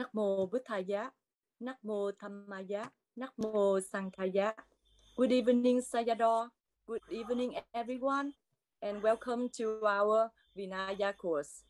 [0.00, 1.10] Namo Buddhaya,
[1.60, 2.88] Namo Dhammaya,
[3.20, 4.54] Namo Sanghaya.
[5.14, 6.48] Good evening, Sayadaw.
[6.86, 8.32] Good evening, everyone,
[8.80, 11.64] and welcome to our Vinaya course.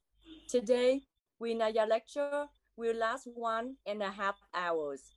[0.49, 1.03] Today,
[1.43, 5.11] Vinaya lecture will last one and a half hours.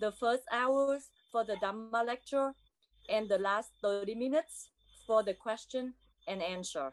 [0.00, 2.50] The first hours for the Dhamma lecture
[3.08, 4.70] and the last 30 minutes
[5.06, 5.94] for the question
[6.26, 6.90] and answer.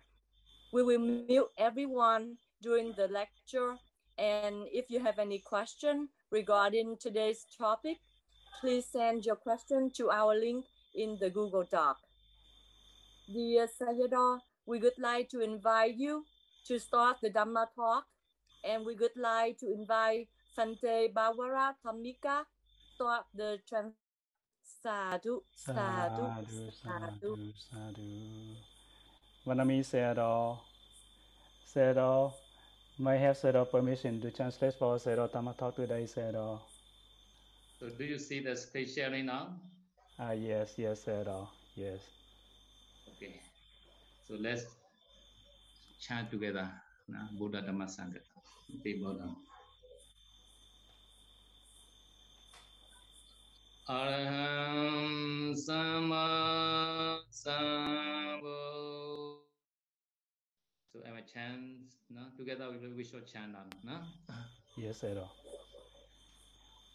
[0.72, 3.74] We will mute everyone during the lecture
[4.18, 7.98] and if you have any question regarding today's topic,
[8.62, 10.66] please send your question to our link
[10.96, 11.98] in the Google Doc.
[13.32, 16.26] Dear Sayadaw, we would like to invite you
[16.68, 18.06] to start the Dhamma talk
[18.64, 20.28] and we would like to invite
[20.58, 23.94] Fante Bawara Tamika to start the trans
[24.84, 26.24] sadhu sadhu
[26.84, 28.56] sadhu sadhu.
[29.46, 30.60] Sadhu Sayadaw
[31.74, 32.34] Sayadaw
[33.00, 36.60] may have Sayadaw permission to translate for Sayadaw Dhamma talk today Sayadaw
[37.80, 39.56] So do you see the screen sharing now?
[40.20, 42.02] Ah yes yes Sayadaw yes
[43.16, 43.42] Okay.
[44.28, 44.66] So let's
[46.00, 46.70] chant together.
[47.08, 48.20] Nah, Buddha Dhamma Sangha.
[48.84, 49.30] Buddha.
[53.90, 59.03] Araham Sama Sambo.
[60.94, 61.90] So am I chant?
[62.12, 62.22] No?
[62.38, 63.66] Together we will we shall chant now.
[63.84, 63.98] No?
[64.78, 65.28] yes Sayadaw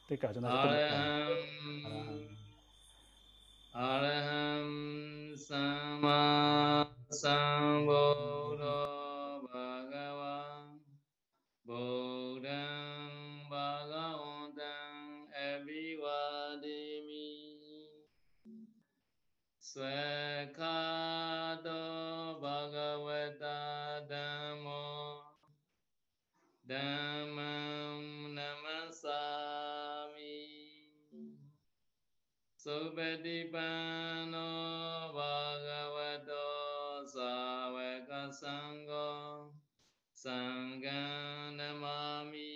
[0.08, 0.90] tất cả chúng ta sẽ
[1.64, 1.98] cùng đọc
[3.72, 4.66] Araham
[5.32, 8.78] Araham Sama Sambuddho
[9.52, 10.38] Bhagava
[11.64, 13.10] Buddham
[13.50, 17.26] Bhagavantam Abhivadimi
[19.60, 21.07] Swakato
[26.68, 29.56] Dhammam Namasami
[32.60, 34.48] Supatipanno
[35.16, 36.44] Bhagavato
[37.08, 39.48] Savaka Sangho
[40.12, 42.52] Sangham Namami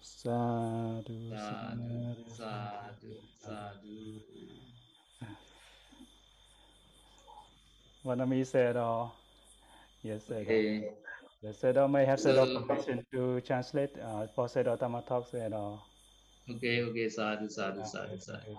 [0.00, 3.98] sadhu Sadhu, sadhu sadhu.
[8.06, 9.10] Vanami Sayadaw
[10.04, 10.92] yes Sayadaw Okay.
[11.44, 15.06] Yes Sayadaw may I have Sayadaw uh, So- permission to translate uh, for Sayadaw Dhamma
[15.06, 18.52] talk Sayadaw uh, Okay, okay, sadhu, sadhu, sadhu, sadhu.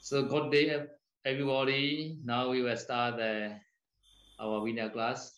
[0.00, 0.84] So good day,
[1.26, 2.16] everybody.
[2.24, 3.60] Now we will start the,
[4.40, 5.34] our Vinaya class.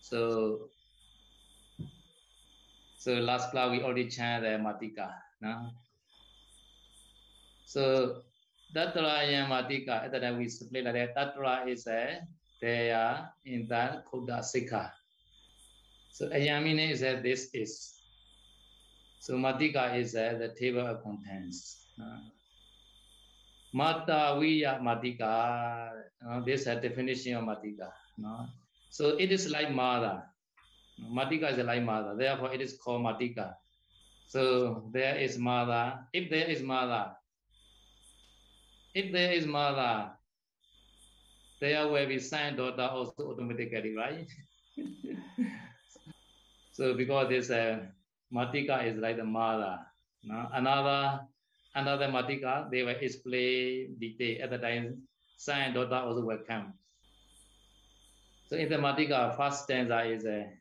[0.00, 0.70] So,
[2.98, 5.10] so last class we already chanted the Matika.
[5.40, 5.70] No?
[7.66, 8.22] So
[8.74, 11.16] Tatra and Matika, at that we split like that.
[11.16, 12.20] Tatra is a,
[12.92, 14.92] are in that Khuda Sikha.
[16.12, 17.94] So Ayamine is that this is.
[19.20, 21.86] So Matika is uh, the table of contents.
[22.00, 22.18] Uh,
[23.72, 25.90] Mata Viya Matika.
[26.28, 27.92] Uh, this is a definition of Matika.
[28.16, 28.46] No?
[28.90, 30.24] So it is like Mada.
[31.00, 32.14] Matika is like Mada.
[32.16, 33.54] Therefore, it is called Matika.
[34.26, 36.06] So there is Mada.
[36.12, 37.17] If there is Mada,
[38.94, 40.10] if there is mother,
[41.60, 44.28] there will be sign daughter also automatically, right?
[46.72, 47.80] so because this uh,
[48.32, 49.78] Matika is like the mother.
[50.24, 50.48] No?
[50.52, 51.20] Another
[51.74, 55.02] another Matika, they will explain detail at the time.
[55.36, 56.74] Sign daughter also will come.
[58.48, 60.52] So in the Matika, first stanza is uh, a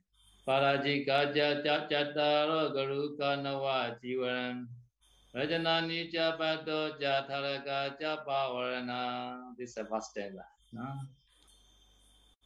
[0.47, 3.95] Parajika Jata Chataro Garuka Nawa
[9.53, 10.33] This is first?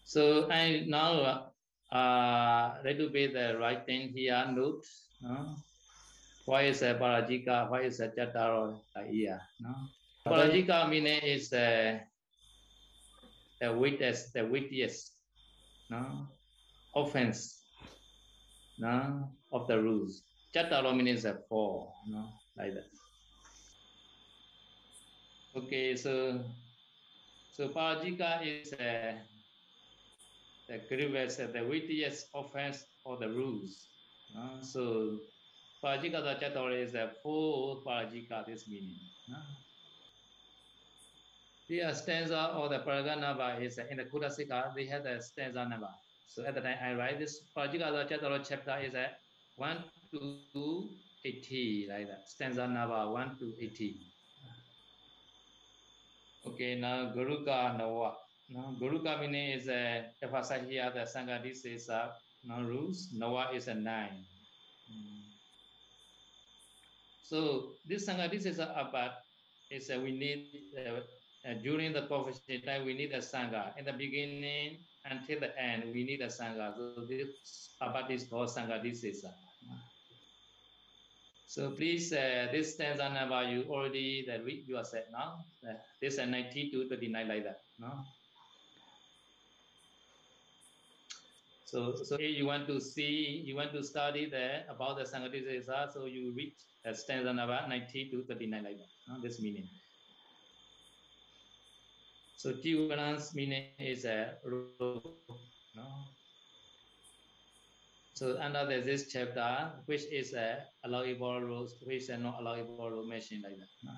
[0.04, 1.56] So I now
[1.88, 4.84] uh, little be the right thing here note.
[5.24, 5.56] No?
[6.44, 7.72] Why is a Parajika?
[7.72, 9.40] Why is a like here?
[9.64, 9.72] No?
[10.28, 12.02] Parajika meaning is the
[13.62, 15.16] the witness, the wittiest,
[15.88, 16.28] no
[16.94, 17.64] offense,
[18.84, 20.28] no of the rules.
[20.54, 22.28] Jataro means a four, no
[22.62, 22.86] like that.
[25.58, 26.40] Okay, so
[27.52, 29.18] so Parajika is a
[30.70, 33.88] the grievous, uh, the wittiest offense of the rules.
[34.38, 35.18] Uh, so
[35.84, 38.96] Parajika the Jatara is a full Parajika, this meaning.
[39.30, 39.42] Uh,
[41.68, 45.90] the stanza or the Paraganava is uh, in the Kudasika, they have the stanza number.
[46.28, 49.10] So at the time I write this Parajika the chapter is a
[49.58, 50.90] 1 to
[51.24, 52.30] 80, like that.
[52.30, 54.12] Stanza number 1 to 80.
[56.48, 58.18] Okay, now Guruka Nawa.
[58.50, 62.14] now Guruka meaning is a emphasize here the Sangha this is a
[62.44, 63.10] no rules.
[63.14, 64.26] Noah is a nine.
[64.90, 65.22] Mm.
[67.22, 69.22] So this Sangha this is a about
[69.70, 71.06] is a, we need uh,
[71.48, 73.78] uh, during the profession time we need a Sangha.
[73.78, 76.74] In the beginning until the end we need a Sangha.
[76.76, 79.34] So this about is called Sangha this is a.
[81.52, 85.44] So please, uh, this stanza number you already that read you are set now.
[85.68, 87.60] Uh, this is 90 to 29 like that.
[87.78, 87.92] No.
[91.66, 96.06] So, so you want to see, you want to study there about the Sangatisa, so
[96.06, 96.54] you read
[96.88, 98.88] uh, stanza number 90 to 39 like that.
[99.10, 99.22] No?
[99.22, 99.68] This meaning.
[102.38, 104.86] So Tivan's meaning is a uh,
[105.76, 105.84] no?
[108.14, 113.44] So under this chapter, which is a allowable rules, which are not allowable rule mentioned
[113.44, 113.70] like that.
[113.84, 113.92] No?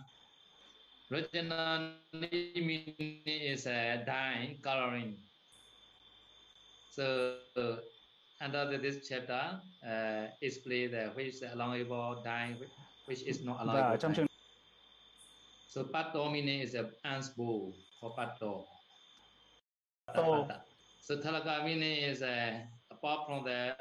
[1.12, 5.18] Original meaning is a dyeing, coloring.
[6.90, 7.76] So uh,
[8.40, 12.58] under this chapter, uh, explain the which is allowable dyeing,
[13.06, 13.98] which is not allowable.
[13.98, 14.28] Dạ, trong
[15.68, 18.64] So pato meaning is a ants bowl for pato.
[20.08, 20.48] Pato.
[21.02, 22.62] So talaka meaning is a
[23.04, 23.76] apart from the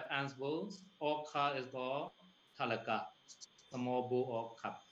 [0.98, 2.10] all cup is called
[2.58, 3.02] talaka,
[3.70, 4.82] small bowl or cup.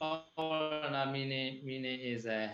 [0.00, 2.50] All meaning meaning is a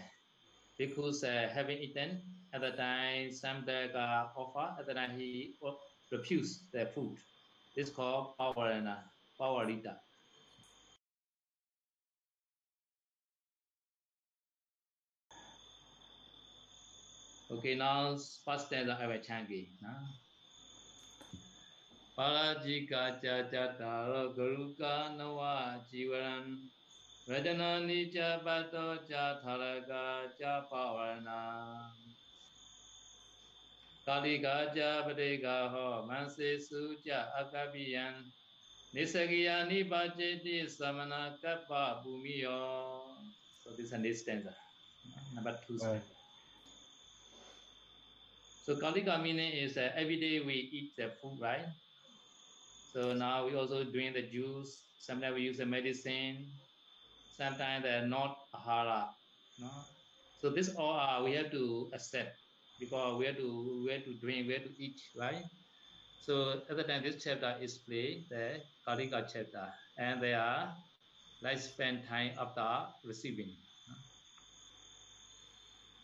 [0.79, 2.23] because uh, having eaten
[2.55, 5.57] at the time Samdaka offer at the time he
[6.13, 7.17] refused the food.
[7.75, 8.99] This is called Pawarana,
[9.41, 9.97] Pawarita.
[17.51, 18.17] Okay, now
[18.47, 19.67] first stanza I will chant again.
[22.17, 26.71] Parajika cha cha taro garuka nawa jivaran
[27.29, 27.83] Rajana
[28.13, 31.91] cha bato cha tharaka cha pavarana
[34.07, 38.31] Kalika cha padeka ho manse su cha akapiyan
[38.95, 43.01] Nisakiya nipacheti samana kappa bhumiyo
[43.65, 44.55] So this is a stanza.
[45.35, 46.20] Number two stanza.
[48.71, 51.67] So Kalika meaning is uh, every day we eat the food, right?
[52.95, 54.87] So now we also drink the juice.
[54.97, 56.53] Sometimes we use the medicine.
[57.35, 59.09] Sometimes they're not ahara.
[59.59, 59.67] No?
[60.41, 62.39] So this all uh, we have to accept
[62.79, 65.43] because we have to we have to drink, we have to eat, right?
[66.21, 69.67] So at the time this chapter is played the Kalika chapter,
[69.99, 70.77] and they are
[71.43, 73.51] like spend time after receiving.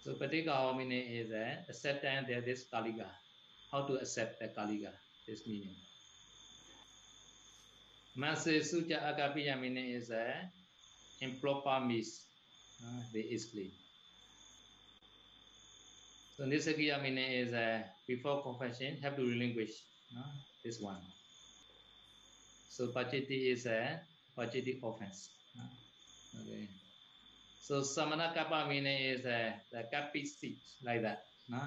[0.06, 3.06] So Patika meaning is uh, acceptance that this Kaliga.
[3.72, 4.92] How to accept the Kaliga,
[5.26, 5.74] this meaning.
[8.14, 10.30] Mase Suja Agapiya meaning is uh,
[11.20, 12.22] improper means.
[12.80, 13.72] Uh, they explain.
[16.36, 19.82] So Nisakiya meaning is uh, before confession have to relinquish
[20.16, 20.22] uh,
[20.64, 21.02] this one.
[22.68, 23.98] So Pachiti is a
[24.38, 25.30] uh, Pachiti offense.
[25.58, 26.68] Uh, okay.
[27.66, 31.58] So samana kappa meaning is uh, the kapi seat like that, no?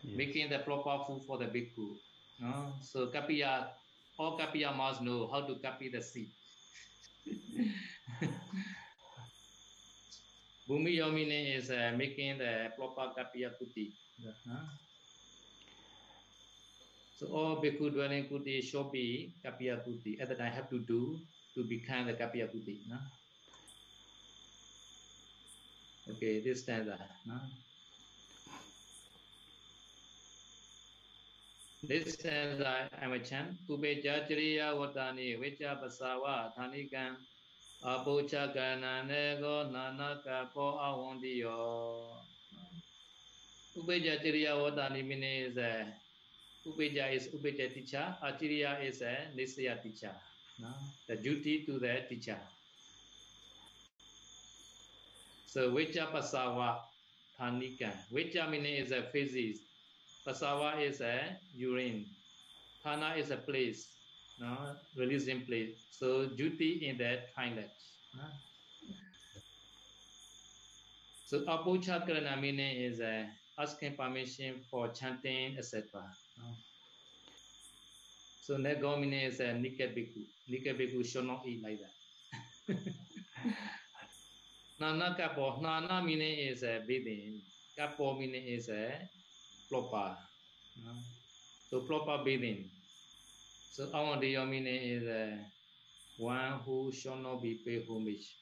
[0.00, 0.16] Yes.
[0.16, 1.92] making the proper food for the bhikkhu.
[2.40, 2.72] No?
[2.80, 3.68] So kapiya,
[4.16, 6.32] all kapiya must know how to copy the seed.
[10.66, 13.92] Bhumiyo meaning is uh, making the proper kapiya kuti.
[14.24, 14.56] no?
[17.20, 20.16] So all bhikkhu dwelling kuti should be kapiya kuti.
[20.18, 21.20] At the time have to do
[21.54, 22.88] to become the kapiya kuti.
[22.88, 22.96] No?
[26.08, 26.98] Okay, this stanza.
[27.26, 27.34] No?
[31.82, 33.56] This stanza I'm a chant.
[33.68, 37.16] Kubeja Jariya Vatani Vicha Pasawa Thanikan
[37.84, 42.06] Apocha Kana Nego Nanaka Po Awandiyo.
[43.76, 45.84] Ubeja Jariya Vatani means uh,
[46.66, 50.14] Ubeja is Ubeja teacher, Achiriya is a Nisaya teacher.
[50.60, 50.68] No?
[51.08, 52.38] The duty to the teacher.
[55.56, 56.80] So Vicha Pasawa
[57.40, 57.94] Thanikan.
[58.12, 59.60] Vicha meaning is a physics.
[60.26, 61.18] Pasawa is a
[61.56, 62.04] urine.
[62.84, 63.88] Thana is a place,
[64.38, 64.54] no,
[64.98, 65.70] releasing place.
[65.92, 67.70] So duty in that toilet.
[68.14, 68.24] No?
[71.24, 73.24] So Apochakarana meaning is uh,
[73.58, 75.82] asking permission for chanting, etc.
[76.36, 76.52] No?
[78.42, 80.26] So Nego meaning is a Nika Bhikkhu.
[80.50, 82.76] Nika Bhikkhu should not eat like that.
[84.78, 85.60] Nana kapo.
[85.62, 87.40] Nana meaning is a bathing.
[87.78, 88.92] Kapo meaning is a
[89.70, 90.16] proper.
[91.70, 92.70] So proper bathing.
[93.72, 95.38] So awandiyo meaning is a
[96.18, 98.36] one who shall not be paid homage.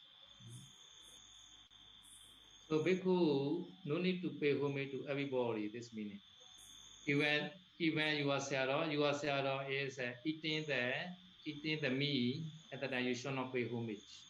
[2.68, 5.68] So bhikkhu no need to pay homage to everybody.
[5.68, 6.20] This meaning.
[7.06, 10.92] Even even your sayadaw, your sayadaw is uh, eating the
[11.44, 14.24] eating the meat at the time you should not pay homage.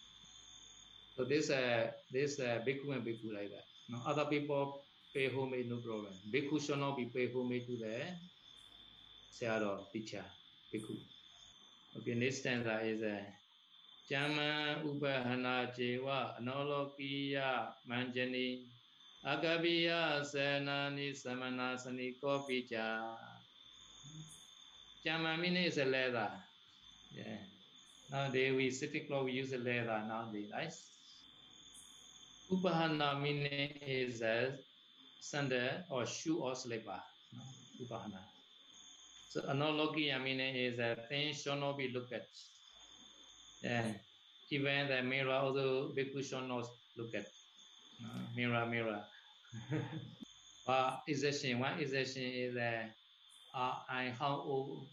[1.17, 3.67] So this uh, this uh, bhikkhu and bhikkhu like that.
[3.89, 4.83] No, other people
[5.15, 6.13] pay homage no problem.
[6.33, 8.03] Bhikkhu should not be pay homage to the
[9.31, 10.25] sayadaw teacher
[10.73, 10.97] bhikkhu.
[11.99, 13.23] Okay, next stanza is a uh,
[14.11, 18.67] Jama Upahana Jewa Anolokiya Manjani
[19.25, 23.17] Agabiya Senani Samanasani Kopija.
[25.05, 26.31] Jama meaning is a leather.
[27.13, 27.39] Yeah.
[28.11, 30.73] Nowadays we city cloth we use a leather nowadays, right?
[32.51, 34.59] Upahana meaning is a
[35.21, 37.01] sandal or shoe or slipper.
[37.81, 38.21] Upahana.
[39.31, 42.29] So analogia meaning is a thing should not be looked at.
[43.63, 43.93] Yeah.
[44.51, 47.27] Even the mirror also bhikkhu should not look at.
[48.05, 49.05] Uh, mirror, mirror.
[50.67, 52.95] but exception, one exception is that
[53.55, 54.89] uh, I how old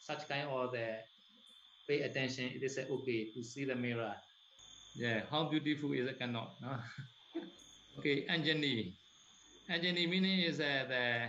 [0.00, 0.98] such kind of the
[1.88, 4.14] pay attention, it is okay to see the mirror.
[4.94, 6.50] Yeah, how beautiful is it cannot.
[6.60, 6.76] No?
[7.98, 8.92] okay, Anjani.
[9.70, 11.28] Anjani meaning is that the,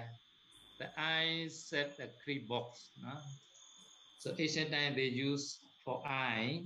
[0.80, 2.90] the eye set the creep box.
[3.04, 3.12] No?
[4.20, 6.62] So ancient time they use for eye,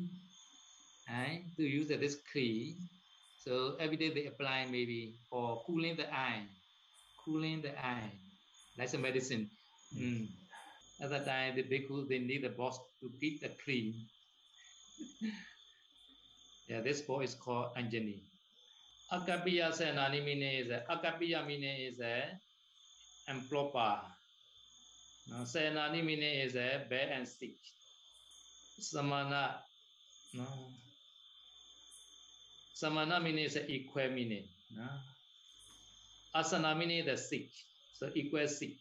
[1.09, 2.75] eye to use this key.
[3.45, 6.43] So every day they apply maybe for cooling the eye,
[7.23, 8.11] cooling the eye,
[8.77, 9.49] like some medicine.
[9.95, 10.27] Mm.
[11.01, 13.93] At that time, the bhikkhu they need a box to keep the clean.
[16.67, 18.21] yeah, this box is called Anjani.
[19.11, 22.39] Akapiya Senani meaning is a Akapiya meaning is a
[23.29, 24.01] improper.
[25.27, 27.57] Now, Senani meaning is a bad and sick.
[28.79, 29.61] Samana,
[30.33, 30.45] no.
[32.73, 34.47] Samana meaning is equal meaning.
[34.75, 34.87] No?
[36.35, 37.49] Asana meaning the sick.
[37.93, 38.75] So equal sick.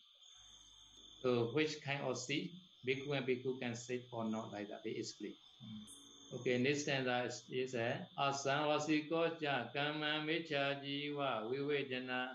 [1.23, 2.51] So which kind of sick?
[2.87, 4.83] Bhikkhu and bhikkhu can sit or not like that.
[4.85, 5.35] They explain.
[5.63, 6.04] Hmm.
[6.33, 12.29] Okay, next stanza is, is a asanvasiko cha kamma mecha jiva vivejana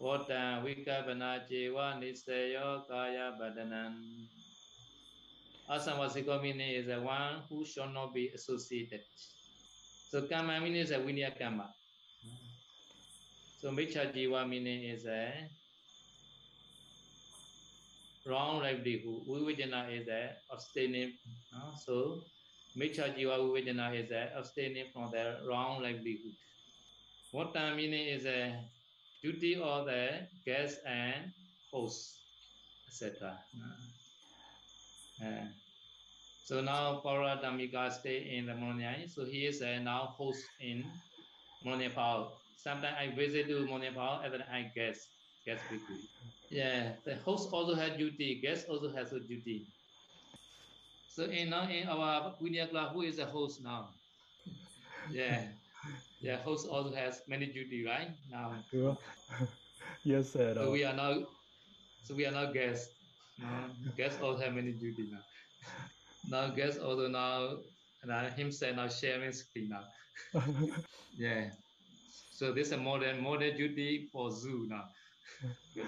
[0.00, 4.26] vota vikapana jiva nisayo kaya badanan.
[5.68, 9.00] Asamvasiko meaning is the one who shall not be associated.
[10.10, 11.72] So kamma meaning is a vinya karma.
[13.60, 15.32] So mecha Jiva meaning is a
[18.26, 19.26] wrong livelihood.
[19.28, 21.12] Vivejana is a abstaining.
[21.52, 21.72] No?
[21.76, 22.22] so
[22.76, 26.36] Micha Jiva Vivajana is a abstaining from the wrong livelihood.
[27.32, 28.64] What time meaning is a
[29.22, 31.32] duty of the guest and
[31.72, 32.20] host,
[32.88, 33.38] etc.
[35.22, 35.46] Uh,
[36.44, 39.08] so now Paradamika stay in the Mononyai.
[39.08, 40.84] So he is uh, now host in
[41.64, 42.32] Mononyapal.
[42.56, 45.08] Sometimes I visit to Mononyapal and then I guest,
[45.46, 46.08] guest weekly.
[46.50, 49.66] Yeah, the host also has duty, guest also has a duty.
[51.10, 52.36] So in now in our
[52.70, 53.94] club, who is the host now?
[55.10, 55.52] Yeah.
[56.20, 58.16] Yeah, host also has many duty, right?
[58.28, 58.64] Now.
[60.04, 60.54] yes, sir.
[60.54, 61.26] So we are now
[62.02, 62.94] so we are now guests.
[63.38, 65.24] Now, guests also have many duty now
[66.28, 67.58] now guess also now
[68.02, 69.84] and himself now sharing screen now.
[71.16, 71.50] yeah.
[72.30, 74.90] So this is a modern modern duty for zoo now.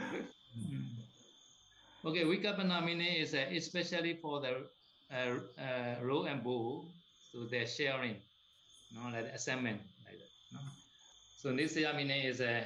[2.05, 4.69] okay, Vikapana meaning is uh, especially for the
[5.13, 6.85] uh, uh, row and bow,
[7.31, 8.17] so they're sharing,
[8.91, 10.33] you know, like assignment like that.
[10.53, 10.61] No?
[11.39, 12.63] So Nisaya meaning is uh,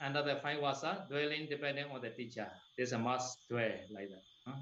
[0.00, 2.48] under the five vasa, dwelling depending on the teacher.
[2.76, 4.22] There's a must dwell like that.
[4.46, 4.54] No?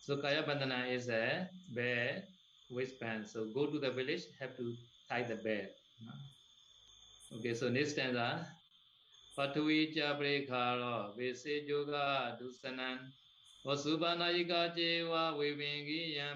[0.00, 2.22] So Kaya Bandhana is a bear
[2.70, 3.26] waistband.
[3.26, 4.74] So go to the village, have to
[5.08, 5.68] tie the bear.
[7.38, 8.46] Okay, so next stanza.
[9.36, 12.98] Patui Jabrekaro Vese Yoga Dusanan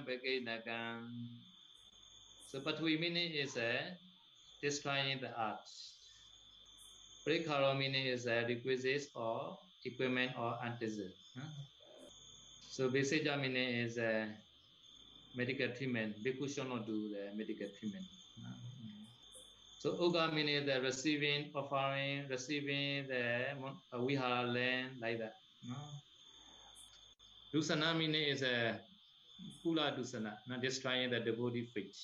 [0.08, 1.12] Bekinakan.
[2.48, 3.92] So Patui meaning is a
[4.64, 6.00] destroying the arts.
[7.28, 11.12] Prekaro meaning is a requisite or equipment or antecedent.
[12.70, 14.24] So basic meaning is uh,
[15.36, 16.24] medical treatment.
[16.24, 18.08] Bhikkhu should not do the medical treatment.
[19.78, 23.52] So Uga meaning the receiving, offering, receiving the
[23.92, 25.36] uh, vihara land like that.
[25.68, 25.76] No?
[27.54, 28.78] Dusana meaning is a
[29.64, 31.96] Pula Dusana, not destroying the devotee faith.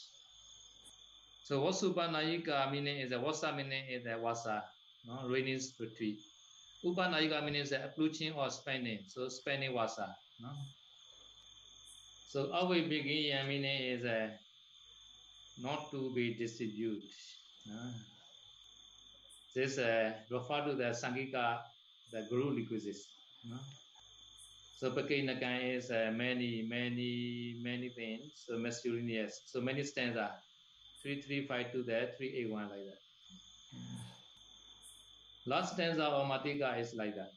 [1.43, 4.65] So Vasubanayika meaning is a Vasa meaning is a Vasa,
[5.07, 5.29] no?
[5.29, 6.19] raining retreat.
[6.85, 10.17] Upanayika meaning is a approaching or spending, so spending Vasa.
[10.41, 10.49] No?
[12.29, 14.31] So our begin meaning is uh,
[15.61, 17.03] not to be distributed.
[17.67, 17.81] No?
[19.55, 21.61] this uh, refer to the Sangika,
[22.11, 23.07] the guru requisites.
[23.49, 23.57] No?
[24.77, 28.45] So Pakinaka is uh, many, many, many things.
[28.47, 29.43] So miscellaneous.
[29.47, 30.33] So many stanza.
[31.03, 32.99] 3352 there, 381 like that.
[35.47, 37.31] Last stanza of Matika is like that.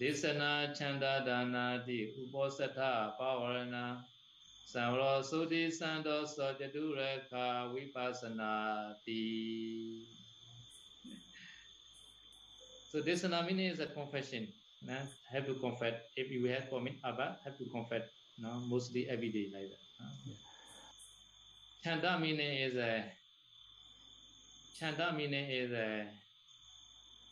[0.00, 4.02] Desana chanda dana di uposatha pavarana
[4.66, 10.06] samro sudi sando sojatureka vipassana ti.
[12.90, 14.48] So desana meaning is a confession.
[15.32, 15.94] Have to confess.
[16.16, 18.02] If you have commit abba, have to confess.
[18.38, 19.84] No, mostly every day like that.
[20.00, 20.06] No?
[20.26, 20.34] Yeah.
[21.82, 23.04] Chanda meaning is a
[24.78, 26.06] chanda meaning is a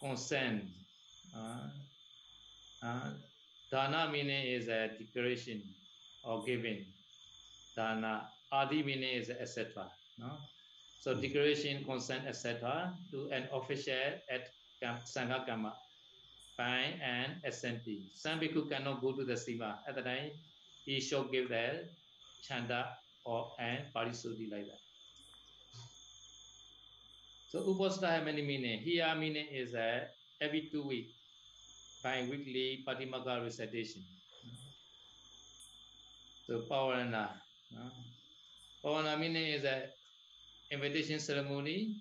[0.01, 0.65] consent.
[1.37, 1.69] Uh,
[2.83, 3.11] uh,
[3.71, 5.63] dana meaning is a declaration
[6.25, 6.85] or giving.
[7.77, 9.91] Dana adi meaning is etc.
[10.19, 10.33] No?
[11.01, 12.95] So declaration, consent, etc.
[13.11, 14.49] to an official at
[15.05, 15.75] Sangha Kama
[16.57, 18.11] by and SNT.
[18.15, 19.81] Some people cannot go to the Siva.
[19.89, 20.31] At the time,
[20.85, 21.89] he should give the
[22.43, 22.89] chanda
[23.25, 24.81] or and parisuddhi like that.
[27.49, 28.81] So Uposatha have many meaning.
[28.81, 30.01] Here meaning is uh,
[30.41, 31.13] every two weeks,
[32.03, 34.03] bi-weekly Patimokkha recitation.
[36.47, 37.29] So Pavarana.
[37.75, 37.91] Uh,
[38.85, 39.85] Pavarana meaning is a
[40.71, 41.95] invitation ceremony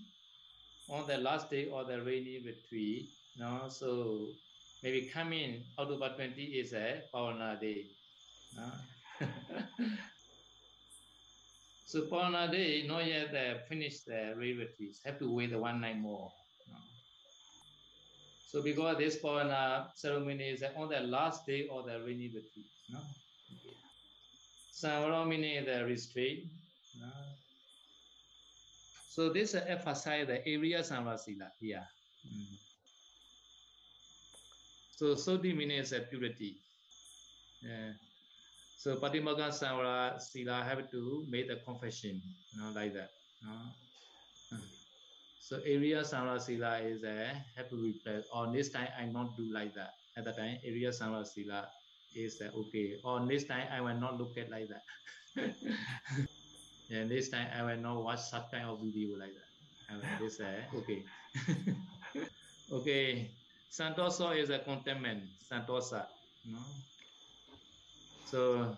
[0.89, 3.09] on the last day of the rainy retreat.
[3.37, 4.27] No, so
[4.83, 7.87] maybe coming October 20 is a Pavana day.
[8.55, 9.27] No?
[11.85, 16.31] so Pavana day, not yet uh, finished the retreats, have to wait one night more.
[16.69, 16.77] No?
[18.47, 22.67] So because this Pavana ceremony is on the last day of the retreat.
[22.91, 22.99] No?
[25.25, 26.43] Meaning the restraint.
[26.99, 27.07] No?
[29.09, 31.87] So this emphasize the area Samvara Sila here.
[32.27, 32.57] Mm.
[34.95, 36.57] So Soti means a purity.
[37.61, 37.93] Yeah.
[38.77, 42.21] So Patimokkha Samvara Sila have to make the confession,
[42.53, 43.09] you know, like that.
[43.41, 44.59] You know?
[45.39, 48.23] So area Samvara Sila is a have to replace.
[48.33, 49.93] Or next time I not do like that.
[50.15, 51.67] At that time, area Samvara Sila
[52.15, 52.95] is okay.
[53.03, 54.83] Or next time I will not look at like that.
[56.89, 59.49] yeah, next time I will not watch such kind of video like that.
[59.89, 61.03] And this uh, okay.
[62.71, 63.31] okay.
[63.73, 66.05] Santosa is a contentment, Santosa.
[66.45, 66.59] No?
[68.25, 68.77] So,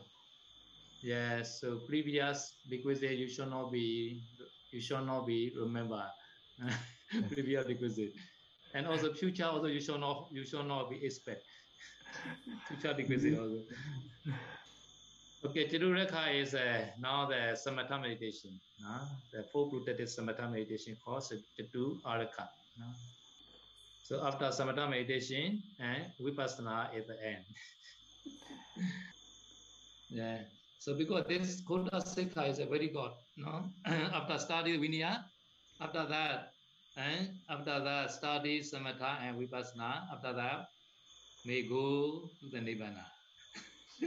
[1.02, 4.24] yes, so previous requisite you should not be,
[4.72, 6.06] you should not be remember
[7.32, 8.14] previous requisite.
[8.74, 11.44] And also future also you should not, you should not be expect.
[12.70, 13.64] future requisite also.
[15.44, 21.24] Okay, Tirurekha is uh, now the samatha meditation, uh, the full protected samatha meditation called
[21.60, 22.48] Titu Araka.
[22.80, 22.94] Uh.
[24.06, 27.42] So after samatha meditation and vipassana at the end.
[30.10, 30.46] yeah.
[30.78, 33.66] So because this Kota Sikha is a very good, no?
[34.14, 35.26] after study Vinaya,
[35.82, 36.54] after that,
[36.96, 40.70] and after that study samatha and vipassana, after that
[41.44, 43.10] may go to the nibbana.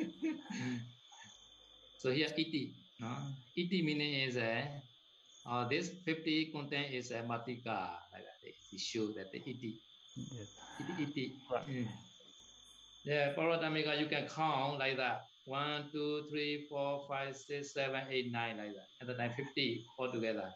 [1.99, 3.11] so here iti, no?
[3.57, 4.63] Iti meaning is a
[5.45, 8.39] uh, this 50 content is a matika, like that.
[8.47, 9.81] It shows that the iti.
[10.19, 10.51] Yes.
[10.99, 11.33] Iti.
[11.51, 11.67] Right.
[11.69, 11.89] Mm.
[13.05, 15.23] Yeah, Paratamika, you can count like that.
[15.47, 18.89] One, two, three, four, five, six, seven, eight, nine, like that.
[19.01, 20.53] And then 50 altogether.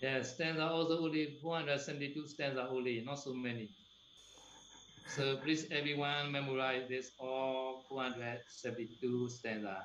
[0.00, 3.68] Yeah, stanza also only 472 stanza only, not so many.
[5.06, 9.84] So please everyone memorize this all 472 stanza.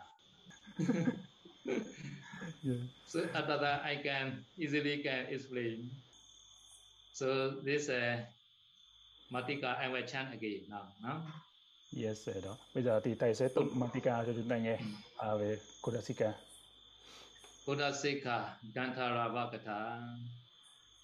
[2.64, 2.84] Yeah.
[3.06, 5.92] So after that I can easily can explain.
[7.20, 8.16] So this uh,
[9.28, 10.88] Matika I will chant again now.
[11.04, 11.22] No?
[11.92, 12.58] Yes, đó.
[12.74, 14.78] Bây giờ thì thầy sẽ tụng Matika cho chúng ta nghe
[15.18, 16.34] à, về Kodasika.
[17.66, 20.00] Kodasika Gantharava Katha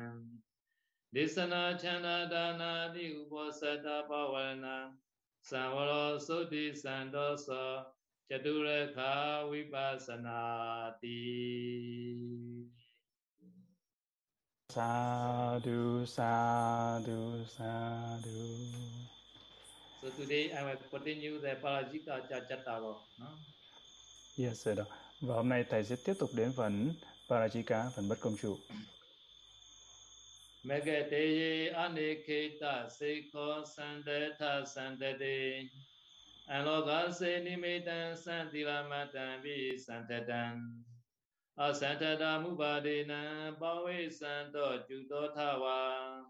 [1.13, 4.77] ဒေသနာချန္တာဒါနာတိဥပောသတ္တပဝရဏံ
[5.49, 7.69] သံဝရောသုတိစံတောသော
[8.29, 9.13] จตุรคา
[9.51, 10.41] วิปัสสนา
[11.01, 11.21] ติ
[14.75, 14.93] สา
[15.65, 15.79] ธุ
[16.15, 16.35] สา
[17.07, 17.19] ธุ
[17.55, 17.73] สา
[18.25, 18.41] ธุ
[20.01, 22.93] So today I will continue the Parajika Chattava.
[23.19, 23.29] No?
[24.35, 24.85] Yes, sir.
[25.21, 26.93] Và hôm nay thầy sẽ tiếp tục đến phần
[27.29, 28.57] Parajika, phần bất công trụ.
[30.65, 35.69] Megadeyi anikita sikho sandeta sandeti
[36.47, 40.83] Anlogase nimitan santilamatan vi santatan
[41.55, 46.25] Asantata mubadena bawe santo juto thawa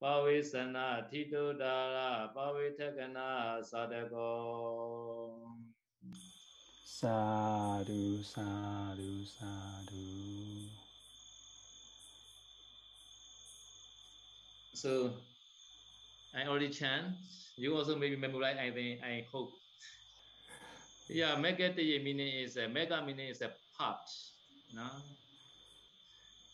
[0.00, 4.28] Bawe sana thito dala bawe thakana sadako
[6.84, 10.68] Sadhu, sadhu, sadhu.
[14.74, 15.12] So
[16.36, 17.16] I already chant.
[17.56, 18.56] You also maybe memorize.
[18.60, 19.02] I think.
[19.02, 19.52] I hope.
[21.08, 24.10] Yeah, mega meaning is a mega meaning is a part.
[24.74, 24.84] No?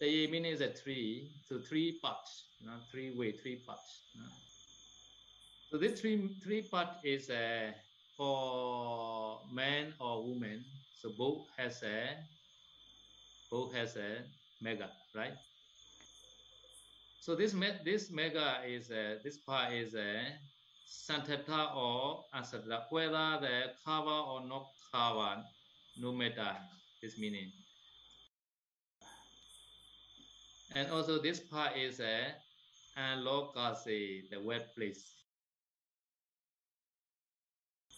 [0.01, 2.73] The meaning is a three, so three parts, no?
[2.91, 4.03] three way, three parts.
[4.17, 4.25] No?
[5.71, 7.75] So this three three part is a
[8.21, 10.63] for man or woman.
[10.93, 12.21] So both has a
[13.51, 14.25] both has a
[14.61, 15.33] mega, right?
[17.21, 20.39] So this me- this mega is a, this part is a
[20.87, 25.43] santata or asatata, whether the cover or not cover,
[25.97, 26.57] no matter
[27.01, 27.53] this meaning.
[30.75, 32.35] And also this part is a
[32.99, 35.20] alokase, the wet place.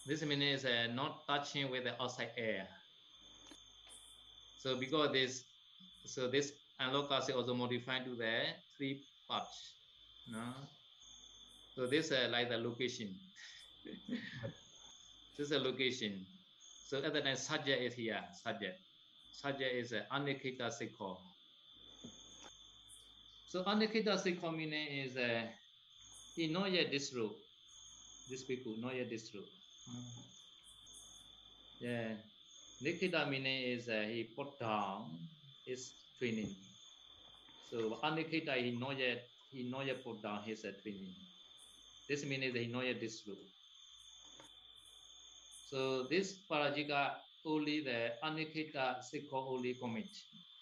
[0.04, 2.66] This meaning is uh, not touching with the outside air.
[4.58, 5.44] So because this,
[6.04, 9.74] so this alokase also modified to the three parts.
[10.30, 10.42] No?
[11.76, 13.14] So this uh, like the location.
[15.38, 16.26] this is a location.
[16.88, 18.78] So other than subject is here, subject.
[19.32, 21.16] Subject is uh, anikita sikho.
[23.48, 25.42] So anikita sikho meaning is uh,
[26.34, 27.32] he not yet this road.
[28.28, 29.30] These people not yet this.
[31.80, 32.14] Yeah.
[32.80, 35.18] Nikita meaning is uh, he put down
[35.66, 36.54] his training.
[37.70, 41.14] So anikita he not yet he not yet put down his uh, training.
[42.08, 43.38] This means he not yet this road.
[45.70, 47.14] So this parajika
[47.46, 50.10] only the anikita sikho only commit.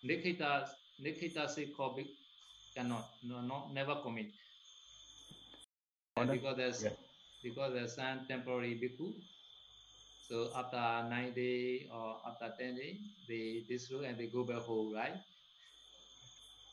[0.02, 2.04] Nikita nikita sikho
[2.74, 4.32] cannot no, no never commit.
[6.16, 7.09] Because there's yeah.
[7.42, 9.14] Because there's some temporary bhikkhu.
[10.20, 10.76] So after
[11.08, 15.18] nine day or after ten day, they disrobe and they go back home, right?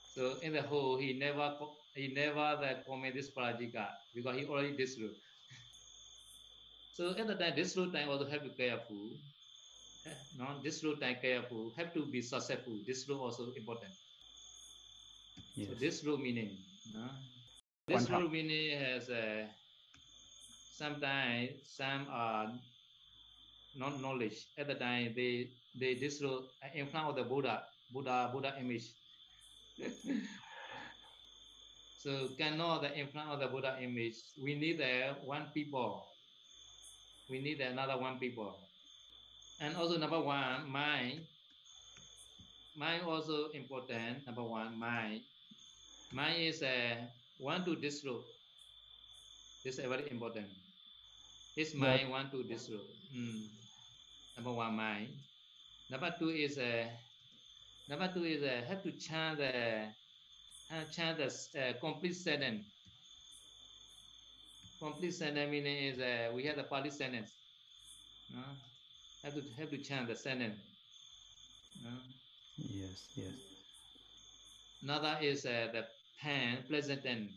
[0.08, 1.58] So in the whole, he never
[1.96, 5.16] he never the commit this parajika because he already disrobe.
[6.92, 9.20] So at the time, this road time also have to be careful.
[10.36, 12.80] No, this road time careful have to be successful.
[12.86, 13.94] This road also important.
[15.56, 15.68] Yes.
[15.68, 17.10] So this rule meaning, no?
[17.88, 19.50] this rule meaning has a
[20.78, 22.54] sometimes some are
[23.76, 28.30] not knowledge at the time they they this rule in front of the Buddha Buddha
[28.32, 28.94] Buddha image.
[31.98, 34.16] so cannot the in front of the Buddha image.
[34.42, 36.06] We need uh, one people.
[37.30, 38.56] We need another one people.
[39.60, 41.22] And also number one, mind.
[42.78, 44.26] Mind also important.
[44.26, 45.22] Number one, mind.
[46.14, 46.96] Mind is uh,
[47.40, 48.24] want to disrobe.
[49.66, 50.48] This is very important.
[51.58, 52.82] His mind want to disrobe.
[53.18, 53.48] Mm.
[54.36, 55.08] Number one, mind.
[55.90, 56.86] Number two is uh,
[57.90, 59.88] number two is uh, have to chant the
[60.72, 61.26] uh, chant the
[61.60, 62.64] uh, complete sentence.
[64.80, 67.32] Complete sentence meaning is uh, we have the Pali sentence.
[68.36, 68.44] No?
[69.24, 70.60] Have to have to chant the sentence.
[71.84, 71.90] No?
[72.58, 73.34] Yes, yes.
[74.84, 75.88] Another is uh, the
[76.22, 77.32] pen, present tense.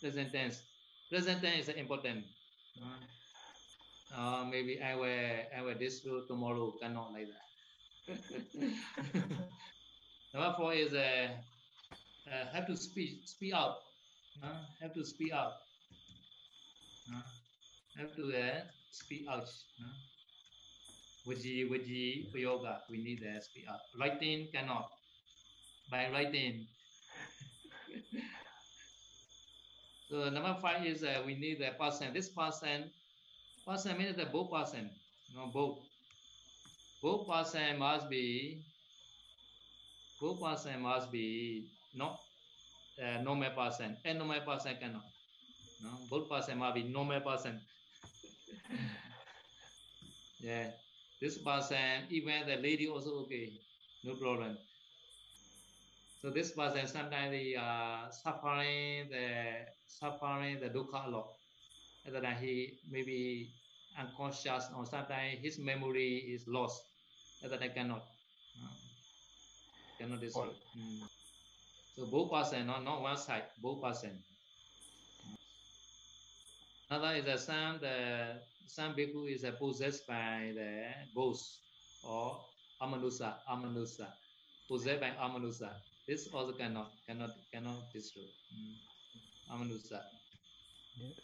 [0.00, 0.62] Present tense.
[1.10, 2.24] Present tense is important.
[4.16, 6.72] Uh, maybe I will I will this do tomorrow.
[6.80, 8.14] Cannot like that.
[10.34, 11.28] Number four is uh,
[12.30, 13.82] uh, have to speak speak out.
[14.42, 15.52] Uh, have to speak out.
[17.10, 17.22] Uh,
[17.98, 19.48] have to uh, speak out.
[19.82, 19.94] Uh.
[21.26, 23.80] Vaji, yoga, we need to speak out.
[23.98, 24.90] Writing cannot.
[25.90, 26.66] By writing.
[30.10, 32.12] so number five is uh, we need a person.
[32.12, 32.90] This person,
[33.66, 34.90] person means the both person.
[35.34, 35.78] No, both.
[37.02, 38.62] Both person must be
[40.20, 42.20] both person must be not
[43.02, 43.96] uh, normal person.
[44.04, 45.06] A normal person cannot.
[45.80, 47.60] No, both person must be normal person.
[50.40, 50.70] yeah,
[51.20, 53.52] this person, even the lady also okay,
[54.04, 54.58] no problem.
[56.22, 61.28] So this person sometimes they are suffering the suffering the dukkha a lot.
[62.04, 63.48] And then he maybe
[63.98, 66.82] unconscious or sometimes his memory is lost.
[67.42, 68.04] And then I cannot
[68.60, 68.76] uh,
[69.98, 70.48] cannot destroy.
[70.76, 71.08] Mm.
[71.96, 74.22] So both person, not, not one side, both person.
[76.90, 81.60] Another is that some the some bhikkhu is possessed by the ghost
[82.04, 82.44] or
[82.82, 84.08] amanusa, amanusa,
[84.68, 85.70] possessed by amanusa.
[86.10, 88.26] This also cannot cannot cannot destroy.
[88.50, 88.74] Mm.
[89.54, 90.02] Amanusa.
[90.98, 91.22] Yes.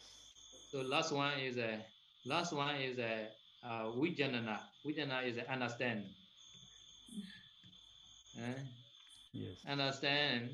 [0.70, 1.82] So last one is a
[2.24, 3.26] last one is a
[3.66, 4.62] uh, vijanana.
[4.86, 6.04] Vijanana is a understand.
[8.38, 8.62] Eh?
[9.32, 9.56] Yes.
[9.66, 10.50] Understand.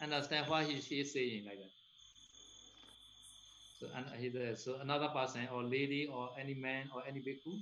[0.00, 1.74] Understand what he she is saying like that.
[3.80, 7.58] So and he so another person or lady or any man or any bhikkhu,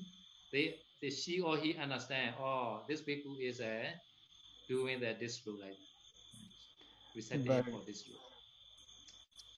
[0.52, 2.34] they, they she or he understand.
[2.38, 3.94] Oh, this bhikkhu is a
[4.68, 5.78] doing the this rule like
[7.14, 7.64] reciting Right.
[7.70, 8.20] for this rule.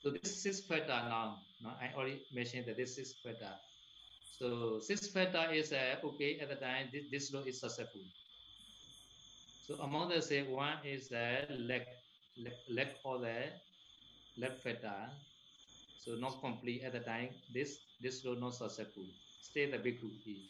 [0.01, 1.43] So this is feta now.
[1.61, 3.59] No, I already mentioned that this is feta.
[4.39, 6.89] So six feta is uh, okay at the time.
[6.93, 8.03] This, this law is successful.
[9.67, 11.83] So among the say one is the leg,
[12.37, 13.53] leg, leg for the
[14.37, 15.11] left feta.
[15.97, 17.31] So not complete at the time.
[17.53, 19.07] This this law not successful.
[19.41, 20.11] Stay the bhikkhu.
[20.25, 20.49] he.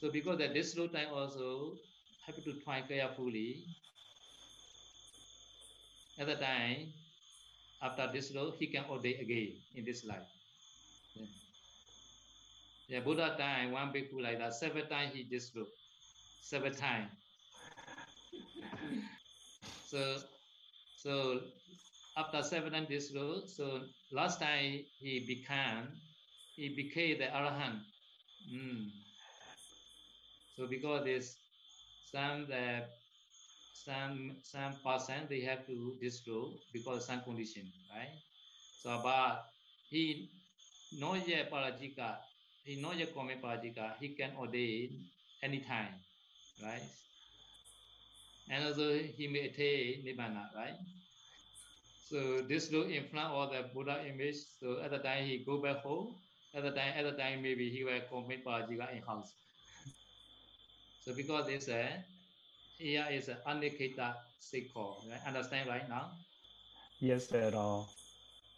[0.00, 1.78] So because that this low time also
[2.26, 3.64] have to try carefully.
[6.18, 6.92] At the time,
[7.82, 10.28] after this low, he can ordain again in this life.
[11.16, 11.26] Yeah.
[12.88, 15.66] Yeah, Buddha time, one bhikkhu like that, seven times he this low.
[16.42, 17.10] Seven times.
[19.86, 20.18] so
[20.96, 21.40] so
[22.16, 23.80] after seven and this low, so
[24.12, 25.88] last time he became
[26.56, 27.80] he became the Arahant.
[28.52, 28.90] Mm.
[30.56, 31.41] So because this
[32.12, 32.84] some the
[33.72, 38.14] some some person they have to disclose because some condition, right?
[38.82, 39.44] So but
[39.90, 40.30] he
[40.92, 42.18] not yet parajika,
[42.64, 45.08] he not yet commit parajika, he can ordain
[45.42, 45.94] anytime,
[46.62, 46.88] right?
[48.48, 50.78] And also he may attain nibbana, right?
[52.08, 54.36] So this look in front of the Buddha image.
[54.60, 56.16] So at the time he go back home.
[56.54, 59.34] At the time, at the time maybe he will commit parajika in house.
[61.04, 61.98] So because this uh,
[62.78, 65.20] here is an aniketa sikho, right?
[65.26, 66.12] Understand right now?
[67.00, 67.90] Yes, at all.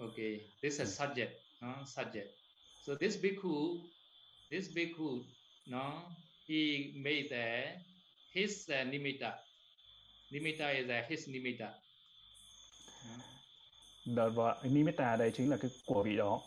[0.01, 1.73] Okay, this is subject, no?
[1.87, 2.29] subject.
[2.85, 3.81] So this bhikkhu,
[4.51, 5.25] this bhikkhu,
[5.67, 6.05] no,
[6.47, 7.81] he made the
[8.35, 9.33] his uh, nimitta.
[10.31, 11.71] Nimitta is uh, his nimitta.
[14.07, 16.43] Đợt và nimitta đây chính là cái của vị đó.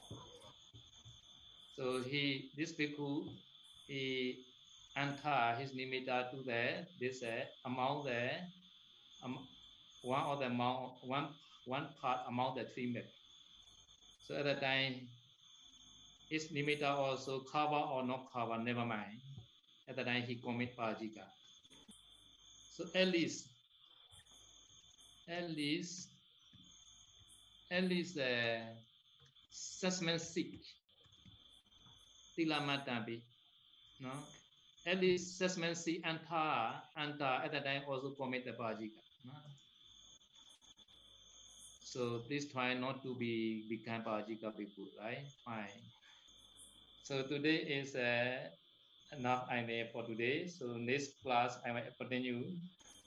[1.78, 3.24] So he, this bhikkhu,
[3.90, 4.34] he
[4.98, 8.30] enter his nimitta to the this uh, among the
[9.24, 9.38] um,
[10.02, 11.28] one of the amount one
[11.66, 13.06] one part among the three milk.
[14.28, 15.08] So at that time,
[16.30, 19.20] his nimitta also cover or not cover, never mind.
[19.88, 21.24] At that time, he commit parajika.
[22.76, 23.48] So at least,
[25.30, 26.10] at least,
[27.72, 28.60] at least uh,
[29.52, 30.60] assessment sick.
[32.38, 33.22] Tilamatabi,
[34.02, 34.12] no?
[34.87, 38.99] At least assessment C anta anta at that time also commit the parajika.
[39.25, 39.33] No?
[41.85, 45.23] So please try not to be become parajika people, right?
[45.45, 45.79] Fine.
[47.03, 48.49] So today is uh,
[49.17, 50.49] enough I made for today.
[50.49, 52.43] So next class I will continue.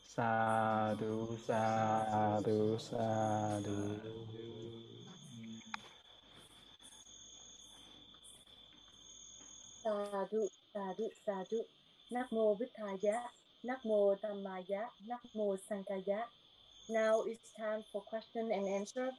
[0.08, 4.00] Sa du sa du sa du.
[4.00, 4.66] Mm.
[9.86, 10.42] สาธุ
[10.75, 11.59] sa đu sa đu
[12.11, 12.87] nắc mô bích thà
[13.85, 15.85] mô tamaya, ma mô sang
[16.89, 19.11] Now it's time for question and answer.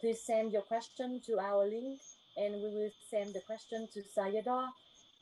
[0.00, 2.00] Please send your question to our link
[2.36, 4.68] and we will send the question to Sayadaw.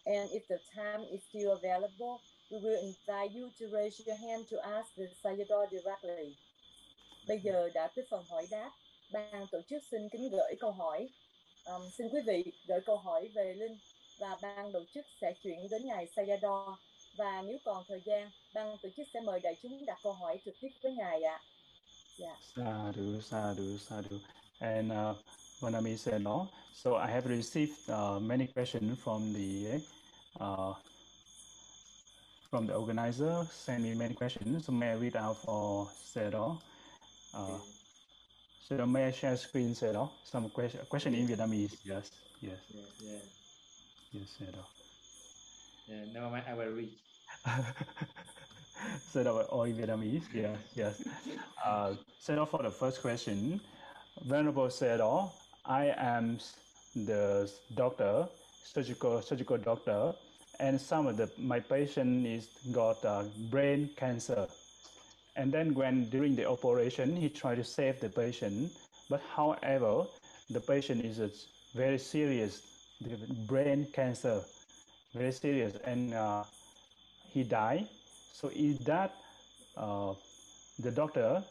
[0.06, 4.48] And if the time is still available, we will invite you to raise your hand
[4.48, 6.36] to ask the Sayadaw directly.
[7.28, 8.70] Bây giờ đã tới phần hỏi đáp.
[9.12, 11.08] Ban tổ chức xin kính gửi câu hỏi.
[11.64, 13.78] Um, xin quý vị gửi câu hỏi về Linh
[14.20, 16.74] và ban tổ chức sẽ chuyển đến ngài Sayadaw
[17.16, 20.40] và nếu còn thời gian, ban tổ chức sẽ mời đại chúng đặt câu hỏi
[20.44, 21.40] trực tiếp với ngài ạ.
[22.18, 22.36] Yeah.
[22.56, 24.16] Sadhu, sadhu, sadhu.
[24.60, 25.16] And uh,
[25.60, 26.48] Vanami said, no.
[26.74, 29.80] So I have received uh, many questions from the
[30.40, 30.74] uh,
[32.50, 33.46] from the organizer.
[33.50, 34.66] Send me many questions.
[34.66, 36.58] So may I read out for Sedo?
[37.34, 37.58] Uh,
[38.68, 40.10] so may I share screen, Sedo?
[40.24, 41.76] Some question question in Vietnamese.
[41.84, 43.39] Yes, yes, Yeah, yeah.
[44.12, 44.64] Yes, Sedo.
[45.88, 46.92] Yeah, never mind, I will read.
[49.10, 50.22] set up all in Vietnamese.
[50.32, 51.02] Yeah, yes.
[51.64, 51.94] Uh,
[52.38, 53.60] off for the first question.
[54.26, 55.32] Venerable said, "Oh,
[55.64, 56.38] I am
[56.94, 58.26] the doctor,
[58.64, 60.14] surgical surgical doctor,
[60.60, 64.46] and some of the my patient is got uh, brain cancer.
[65.36, 68.72] And then when during the operation, he tried to save the patient,
[69.08, 70.04] but however,
[70.50, 71.30] the patient is a
[71.74, 72.62] very serious,
[73.00, 74.42] the brain cancer,
[75.14, 76.44] very serious, and uh,
[77.32, 77.88] he died.
[78.32, 79.14] So is that
[79.76, 80.14] uh,
[80.78, 81.42] the doctor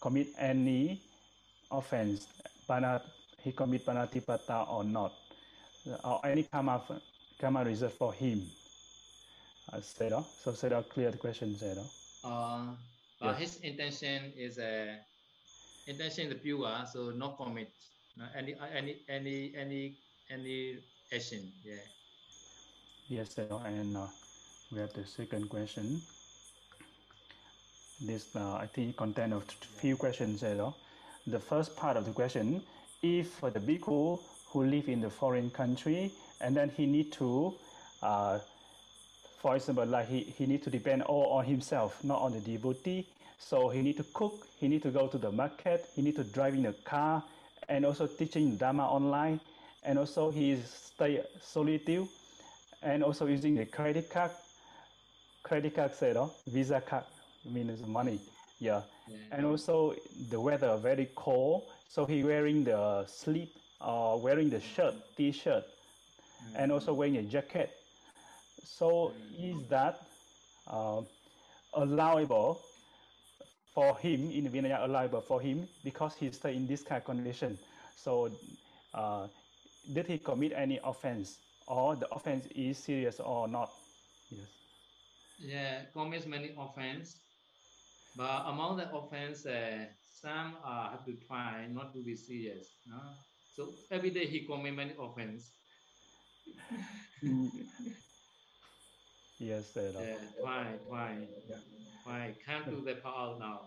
[0.00, 1.00] commit any
[1.70, 2.28] offense,
[2.68, 3.02] pana,
[3.42, 5.12] he commit panatipata or not,
[6.04, 6.82] or any karma,
[7.40, 8.42] karma result for him?
[9.72, 11.84] Uh, Seda, so Seda, clear the question, Seda.
[12.24, 12.74] Uh,
[13.22, 13.38] Yes.
[13.38, 15.00] his intention is a
[15.86, 17.72] intention is pure, so not commit
[18.16, 19.96] no, any any any any
[20.30, 20.78] any
[21.14, 21.52] action.
[21.64, 21.74] Yeah.
[23.08, 24.06] Yes, Seda, and uh,
[24.72, 26.02] we have the second question.
[28.00, 30.74] This, uh, I think, content of few questions, Seda.
[31.26, 32.62] The first part of the question,
[33.02, 34.18] if the bhikkhu
[34.50, 37.54] who live in the foreign country and then he need to,
[38.02, 38.38] uh,
[39.40, 43.06] for example, like he, he need to depend all on himself, not on the devotee.
[43.38, 46.24] So he need to cook, he need to go to the market, he need to
[46.24, 47.22] drive in a car,
[47.68, 49.40] and also teaching Dharma online,
[49.86, 52.08] and also he is stay solitude,
[52.82, 54.32] and also using the credit card.
[55.42, 56.34] Credit card, say, no?
[56.48, 57.04] Visa card
[57.44, 58.20] means money.
[58.58, 59.16] Yeah yeah.
[59.32, 59.94] and also
[60.30, 65.64] the weather very cold so he wearing the sleep or wearing the shirt t-shirt
[66.56, 67.70] and also wearing a jacket
[68.64, 70.02] so is that
[70.66, 71.00] uh,
[71.74, 72.62] allowable
[73.74, 77.58] for him in Vinaya allowable for him because he stay in this kind of condition
[77.94, 78.30] so
[78.94, 79.26] uh,
[79.92, 83.70] did he commit any offense or the offense is serious or not
[84.30, 84.48] yes
[85.38, 87.16] Yeah, commits many offense,
[88.16, 92.68] but among the offense, uh, some uh, have to try not to be serious.
[92.86, 92.96] No?
[93.54, 95.50] So every day he commit many offense.
[99.38, 99.92] yes sir.
[99.92, 101.16] Yeah, try, try,
[102.04, 102.34] try.
[102.46, 103.60] Come to the power now.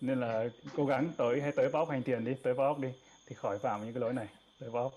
[0.00, 2.88] nên là cố gắng tới hay tới báo hành tiền đi tới báo đi
[3.26, 4.28] thì khỏi phạm những cái lỗi này
[4.60, 4.92] tới báo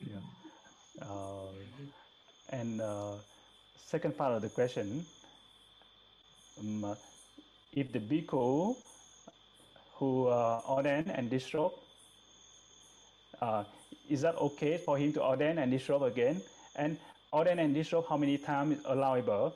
[0.00, 0.20] yeah.
[1.02, 1.48] uh,
[2.50, 3.14] and uh,
[3.76, 5.04] second part of the question
[6.60, 6.94] um, uh,
[7.72, 8.76] if the bhikkhu
[9.98, 11.72] who uh, ordain and disrobe
[13.40, 13.64] uh,
[14.08, 16.42] is that okay for him to ordain and disrobe again
[16.76, 16.98] and
[17.32, 19.54] ordain and disrobe how many times is allowable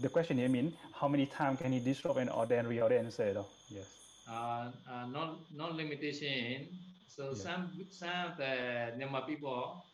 [0.00, 3.34] the question here means how many times can he disrobe and ordain reordain say
[3.70, 3.86] yes
[4.28, 6.68] Uh, uh, not not limitation.
[7.16, 7.34] So Yeah.
[7.34, 8.52] some some of the
[8.96, 9.84] Myanmar people,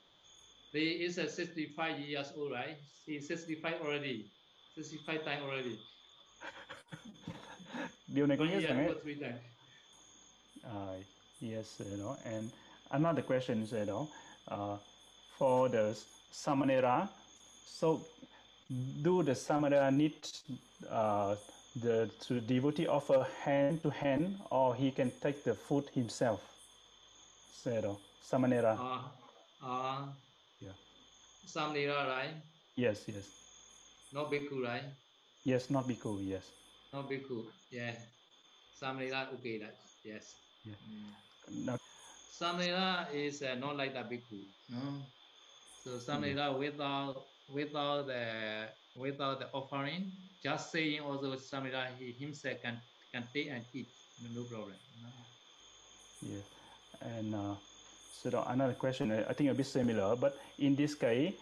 [0.73, 2.79] they is a 65 years old, right?
[3.07, 4.31] He's 65 already,
[4.77, 5.77] 65 time already.
[8.07, 8.95] điều này có nghĩa rằng ấy.
[10.65, 10.97] Uh,
[11.41, 12.51] yes, you know, and
[12.91, 14.07] another question is, you know,
[14.51, 14.77] uh,
[15.39, 15.95] for the
[16.33, 17.09] samanera,
[17.67, 17.99] so
[19.03, 20.13] do the samanera need
[20.91, 21.35] uh,
[21.83, 26.58] the to devotee offer hand to hand, or he can take the food himself?
[27.67, 28.79] Know, samanera.
[28.79, 29.03] Uh,
[29.63, 30.07] uh,
[30.61, 30.73] Yeah.
[31.45, 32.35] Some right?
[32.77, 33.27] yes, yes,
[34.13, 34.85] Not bhikkhu, right?
[35.45, 36.19] yes, not bhikkhu.
[36.27, 36.53] Yes,
[36.93, 37.47] Not bhikkhu.
[37.71, 37.95] Yeah.
[38.73, 40.37] Some okay, that yes.
[40.65, 40.75] Yeah.
[40.89, 41.67] Mm.
[41.67, 41.77] Now,
[42.31, 44.45] Samnera is uh, not like the bhikkhu.
[44.69, 45.03] No.
[45.85, 50.13] So Samnera without without the without the offering,
[50.43, 52.81] just saying also Samnera he himself can
[53.13, 53.91] can take and eat.
[54.21, 54.77] No problem.
[55.03, 55.09] No.
[56.23, 56.43] Yeah,
[57.01, 57.55] and uh,
[58.13, 61.35] so the- another question, I think a bit similar, but in this case,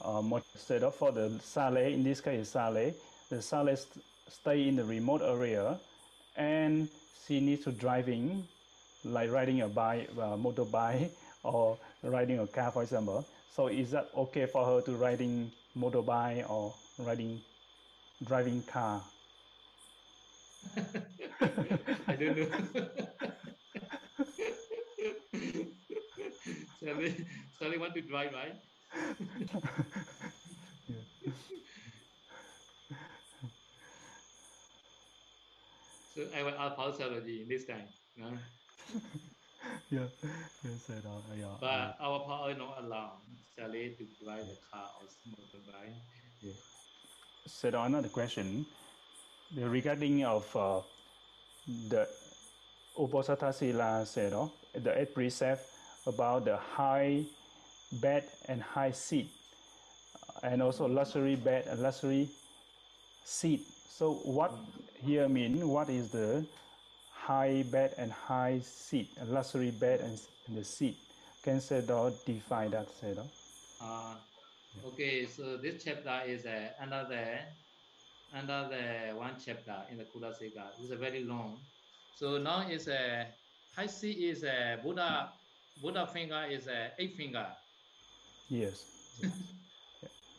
[0.00, 2.94] what set up for the Sayalay, in this case, Sayalay,
[3.30, 5.78] the Sayalay st- stay in the remote area,
[6.36, 6.88] and
[7.26, 8.46] she needs to driving,
[9.04, 11.10] like riding a bike, uh, motorbike,
[11.42, 13.26] or riding a car, for example.
[13.48, 17.40] So is that okay for her to riding motorbike or riding
[18.24, 19.02] driving car?
[22.08, 22.88] I don't know.
[26.82, 27.26] Sally,
[27.58, 28.54] Sally want to drive, right?
[36.14, 37.88] so I will ask Pausology this time.
[38.16, 38.26] No?
[39.90, 40.06] yeah,
[40.64, 41.46] yes, said uh, yeah.
[41.60, 43.12] But our power not allow
[43.56, 45.94] Sally to drive the car or motorbike.
[46.40, 46.52] Yeah.
[47.46, 48.66] Said another question
[49.54, 50.80] the regarding of uh,
[51.88, 52.08] the
[52.96, 55.66] Uposatha Sila said, uh, the eight precept
[56.08, 57.22] about the high
[58.00, 59.28] bed and high seat,
[60.42, 62.28] and also luxury bed and luxury
[63.24, 63.60] seat.
[63.88, 64.52] So what
[65.04, 65.68] here mean?
[65.68, 66.46] What is the
[67.12, 70.96] high bed and high seat, a luxury bed and, and the seat?
[71.44, 73.24] Can Sedo define that, Sedo?
[73.80, 74.14] Uh,
[74.88, 77.38] okay, so this chapter is uh, another
[78.34, 80.72] another one chapter in the Kulasika.
[80.80, 81.58] It's a very long.
[82.16, 83.26] So now is a
[83.76, 85.30] high seat is a Buddha
[85.82, 87.46] Buddha finger is a eight finger.
[88.48, 88.84] Yes.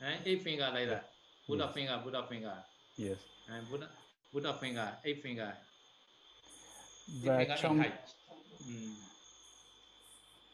[0.02, 1.10] and eight finger like that.
[1.48, 1.74] Buddha Yes.
[1.74, 2.58] finger, Buddha finger.
[2.98, 3.18] Yes.
[3.50, 3.90] And Buddha
[4.34, 5.54] Buddha finger, eight finger.
[7.24, 7.92] Eight Và finger.
[8.68, 8.96] Mm.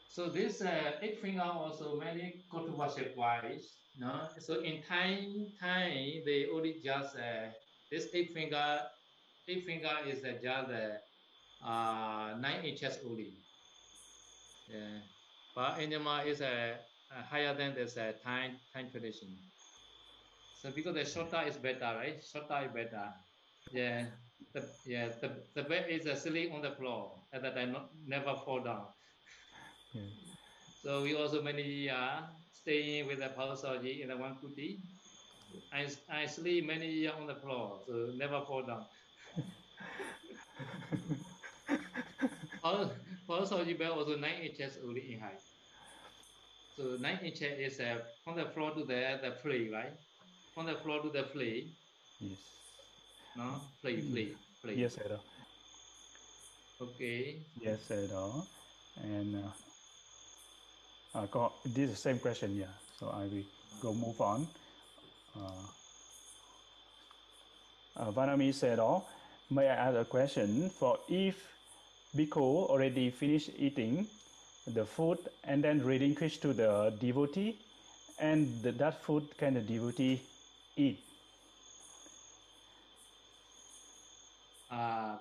[0.08, 3.76] So this uh, eight finger also many go to worship wise.
[3.98, 5.28] No, so in Thai,
[5.60, 7.52] Thai they only just uh,
[7.92, 8.82] this eight finger,
[9.48, 13.34] eight finger is uh, just uh, uh, nine inches only.
[14.68, 15.00] Yeah,
[15.56, 16.78] but in Myanmar is uh,
[17.12, 19.38] uh, higher than this uh, Thai Thai tradition.
[20.54, 22.24] So because the shorter is better, right?
[22.24, 23.14] Shorter is better.
[23.72, 24.08] Yeah,
[24.54, 27.92] the yeah the the bed is uh, sitting on the floor at that I not,
[28.06, 28.88] never fall down.
[29.94, 30.02] yeah.
[30.84, 34.82] So we also many years staying with the Pa-Auk Sayadaw in the one kuti.
[35.72, 38.86] I, I sleep many years on the floor, so never fall down.
[43.28, 45.42] Paul- Pa-Auk Sayadaw bed also nine inches only in height.
[46.78, 49.94] So nine inches is uh, from the floor to the the flea, right?
[50.54, 51.68] From the floor to the flea,
[52.20, 52.40] yes.
[53.36, 54.76] no flea, flea, flea.
[54.76, 55.20] Yes, Sedo.
[56.82, 57.40] Okay.
[57.62, 58.46] Yes, Sedo.
[59.04, 62.72] And uh, uh, go, this is the same question, yeah.
[63.00, 63.44] So I will
[63.82, 64.48] go move on.
[65.36, 65.68] Uh,
[67.98, 69.04] uh, Vanami said, oh,
[69.50, 70.70] may I ask a question?
[70.70, 71.55] For if
[72.16, 74.08] Bhikkhu already finished eating
[74.68, 77.58] the food and then relinquish to the devotee,
[78.20, 80.22] and th- that food can the devotee
[80.78, 81.00] eat?
[84.70, 85.18] Uh,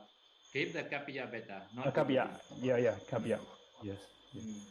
[0.53, 1.63] keep the kapia better.
[1.75, 3.39] Not Uh, kapia, yeah, yeah, kapia,
[3.83, 3.99] yes,
[4.33, 4.67] yes, Mm.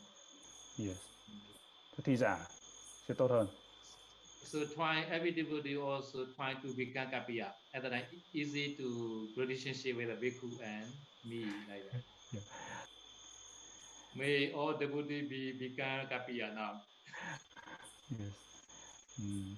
[0.77, 0.97] yes.
[1.95, 2.47] Thức thi giả
[3.07, 3.47] sẽ tốt hơn.
[4.43, 7.53] So try every devotee also try to become kapia.
[7.73, 10.91] At that time, easy to relationship with the bhikkhu and
[11.23, 12.12] me like that.
[12.33, 12.39] Yeah.
[14.15, 16.07] May all devotee be become
[16.55, 16.81] now.
[18.09, 18.29] Yes.
[19.21, 19.55] Mm.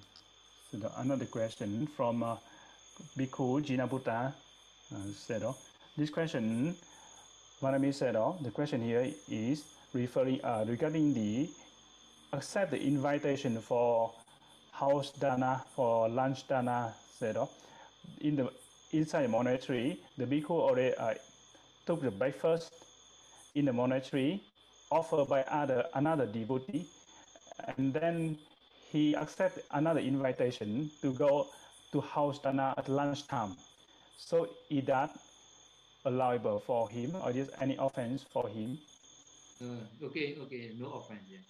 [0.70, 2.36] So the, another question from uh,
[3.18, 5.56] Bhikkhu Jinaputta uh, said, oh,
[5.96, 6.74] this question,
[7.62, 9.64] Vanami said, oh, the question here is
[9.94, 11.48] referring uh, regarding the
[12.32, 14.12] accept the invitation for
[14.72, 17.48] house dana for lunch dana said, oh,
[18.20, 18.50] in the
[18.92, 21.14] inside the monastery, the bhikkhu already uh,
[21.86, 22.72] took the breakfast
[23.54, 24.42] in the monastery
[24.90, 26.86] offered by other another devotee
[27.76, 28.36] and then
[28.92, 31.46] he accepted another invitation to go
[31.92, 33.56] to house dana at lunchtime.
[34.18, 35.10] So is that
[36.04, 38.78] allowable for him or is any offense for him?
[39.62, 41.24] Uh, okay, okay, no offense.
[41.30, 41.42] Yeah.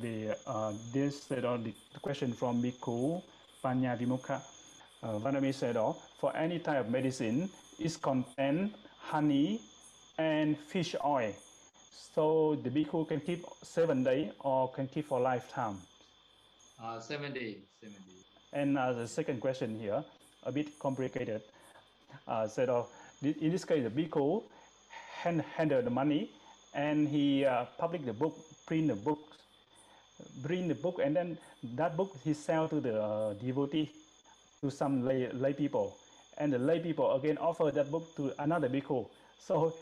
[0.00, 3.22] The uh, this said on the question from Bhikkhu
[3.62, 4.40] Panya Vimukha.
[5.02, 8.72] Uh, Vanami said, oh, for any type of medicine, is contain
[9.10, 9.60] honey
[10.18, 11.32] and fish oil.
[12.14, 15.76] So the bhikkhu can keep seven days or can keep for lifetime.
[16.82, 18.24] Uh, seven days, seven days.
[18.52, 20.02] And uh, the second question here,
[20.44, 21.42] a bit complicated.
[22.26, 22.84] Uh, said, uh,
[23.22, 24.42] in this case, the bhikkhu
[25.22, 26.30] hand, handled the money
[26.74, 28.36] and he uh, published the book,
[28.66, 29.18] print the book,
[30.42, 31.38] print the book, and then
[31.74, 33.90] that book he sell to the uh, devotee,
[34.60, 35.96] to some lay, lay people.
[36.38, 39.08] And the lay people again offer that book to another bhikkhu.
[39.38, 39.74] So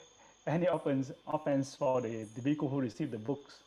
[0.47, 3.61] any offense, offense for the, the bhikkhu who received the books.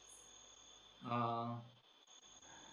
[1.09, 1.55] Uh,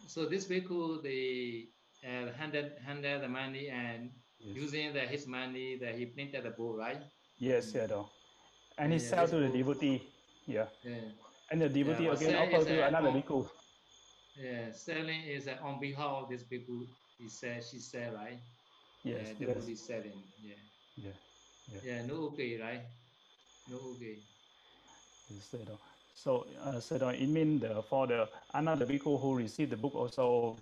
[0.06, 1.68] so this bhikkhu, they
[2.06, 4.10] uh, handed handed the money and
[4.40, 4.56] Yes.
[4.56, 7.02] using the, his money that he printed the book, right?
[7.38, 8.10] Yes, yeah, though.
[8.78, 10.02] And he Yeah, sell to the devotee.
[10.46, 10.66] Yeah.
[10.82, 11.12] Yeah.
[11.50, 13.48] And the devotee but again sell offer to another on- bhikkhu.
[14.36, 16.86] Yeah, selling is uh, on behalf of this bhikkhu.
[17.18, 18.40] He said, she said, right?
[19.05, 20.22] Yes, yeah, yes, devotee selling.
[20.42, 20.55] Yeah.
[20.96, 21.12] yeah.
[21.72, 21.80] Yeah.
[21.84, 22.82] Yeah, no okay, right?
[23.68, 24.16] No okay.
[25.30, 25.78] Yes, Sayadaw.
[26.14, 30.57] So, uh, Sayadaw, it means the, for the another bhikkhu who received the book also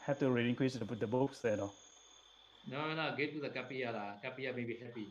[0.00, 1.70] have to relinquish the, the book, Sayadaw.
[2.66, 4.20] No, no, get to the Kapiya lah.
[4.24, 5.08] Kapiya may be happy.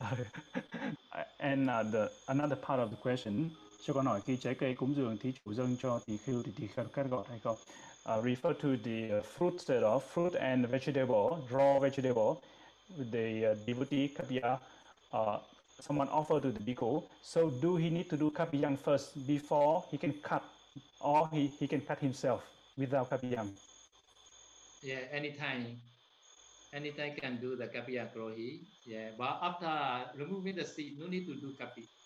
[1.40, 3.50] and uh, the another part of the question
[3.82, 6.52] cho con hỏi khi trái cây cúng dường thí chủ dâng cho tỳ khưu thì
[6.56, 7.56] tỳ khưu cắt gọt hay không?
[8.08, 12.40] Uh, refer to the uh, fruit set of fruit and vegetable, raw vegetable,
[13.12, 14.58] the uh, devotee kapya,
[15.12, 15.38] uh,
[15.80, 17.02] someone offer to the bhikkhu.
[17.22, 20.42] So do he need to do kapiyang first before he can cut,
[21.00, 22.40] or he, he can cut himself
[22.78, 23.48] without kapiyang?
[24.82, 25.80] Yeah, anytime.
[26.72, 28.60] Anytime can do the kapiyang Krohi.
[28.86, 31.99] Yeah, but after removing the seed, no need to do kapiyang.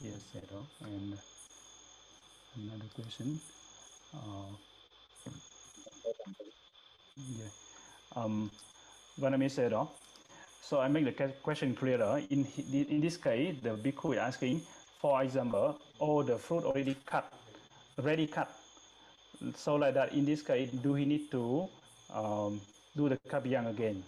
[0.00, 0.64] Yes, Sayadaw.
[0.84, 1.12] And
[2.56, 3.38] another question.
[4.14, 4.48] Uh,
[7.36, 7.44] yeah.
[8.16, 8.50] Um,
[9.20, 9.88] Vanami Sayadaw.
[10.62, 12.22] So I make the question clearer.
[12.30, 14.62] In in this case, the bhikkhu is asking,
[15.00, 17.30] for example, all the fruit already cut,
[18.00, 18.48] ready cut.
[19.56, 21.68] So like that, in this case, do he need to
[22.14, 22.60] um,
[22.96, 24.02] do the kapiyang again?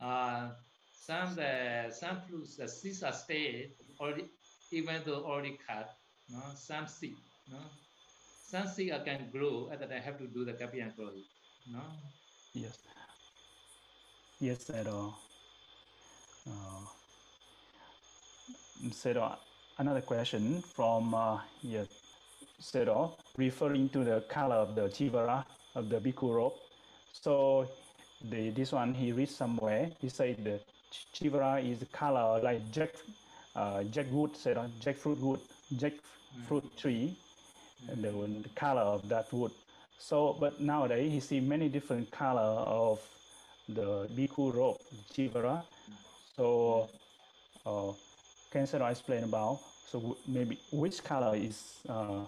[0.00, 0.50] Uh,
[0.92, 4.26] some the some fruits, the seeds are stay already,
[4.72, 5.94] even though already cut.
[6.30, 7.16] No, some seed,
[7.50, 7.58] no,
[8.50, 9.70] some seed uh, can grow.
[9.72, 11.24] At that I have to do the Kapiya Krohi.
[11.72, 11.80] No,
[12.54, 12.78] Yes.
[14.40, 15.18] Yes, at all.
[16.46, 16.86] Uh,
[18.90, 19.36] Sedo,
[19.78, 21.88] another question from uh, yes,
[22.62, 25.44] Sedo, referring to the color of the chivara
[25.74, 26.52] of the bhikkhu robe.
[27.12, 27.68] So
[28.30, 29.90] the this one he read somewhere.
[30.00, 30.60] He said the
[31.14, 32.90] chivara is color like jack,
[33.58, 34.32] uh, jackwood,
[34.80, 35.40] jackfruit wood,
[35.74, 37.16] jackfruit tree,
[37.88, 38.10] and the,
[38.42, 39.52] the color of that wood.
[39.98, 42.50] So, but nowadays he see many different color
[42.82, 43.00] of
[43.68, 44.78] the bhikkhu robe,
[45.12, 45.62] chivara.
[46.36, 46.88] So,
[47.66, 47.92] uh,
[48.50, 49.60] can Sarah explain about?
[49.86, 52.24] So maybe which color is uh,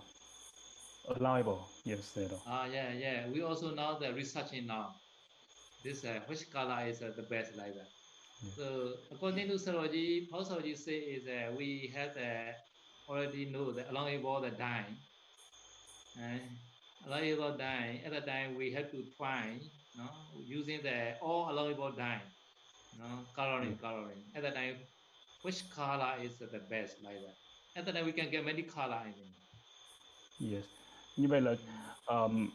[1.16, 1.68] allowable?
[1.85, 2.41] Yes, Sarah.
[2.47, 3.28] Ah, yeah, yeah.
[3.33, 4.95] We also now the researching now.
[5.85, 7.99] This uh, which color is uh, the best like that.
[8.49, 12.53] So according to Saroji, how Saroji say is that we have uh,
[13.11, 14.86] already know that the allowable the dye.
[16.18, 16.41] And
[17.07, 19.59] allowable dye at the time we have to try,
[19.97, 20.05] no,
[20.47, 22.22] using the all along allowable dye,
[22.99, 24.22] no, coloring, coloring.
[24.34, 24.76] At the time,
[25.43, 27.36] which color is the best like that.
[27.76, 29.34] At the time we can get many color I think.
[30.38, 30.64] Yes.
[31.16, 31.55] Như vậy là
[32.07, 32.49] um,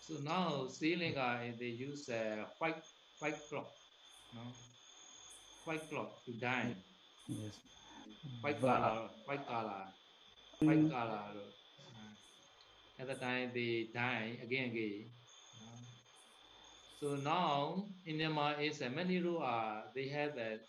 [0.00, 2.82] So now Sri Lanka they use uh, white
[3.20, 3.72] white cloth,
[4.34, 4.42] no,
[5.64, 6.74] white cloth to dye,
[7.28, 7.58] yes.
[8.40, 9.84] white Và- color, white color,
[10.60, 11.22] white color.
[11.78, 15.04] Uh, at the time they dye again again.
[15.60, 15.72] no.
[17.00, 20.60] So now in Myanmar is uh, many rule are they have that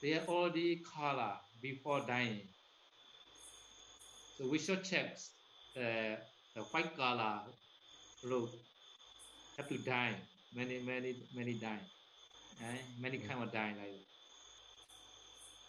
[0.00, 1.32] they have already color
[1.62, 2.40] before dyeing.
[4.36, 5.18] So we should check
[5.74, 6.16] the
[6.54, 7.40] the white color
[8.24, 8.54] rope
[9.56, 10.14] have to dye
[10.54, 11.80] many many many dye
[12.62, 12.78] eh?
[13.00, 13.92] many kind of dying like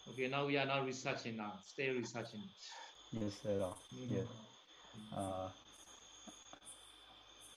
[0.07, 0.11] that.
[0.13, 2.41] okay now we are now researching now still researching
[3.11, 3.73] Yes, Sarah.
[3.95, 4.11] Mhm.
[4.11, 4.27] Yes.
[5.17, 5.49] Uh,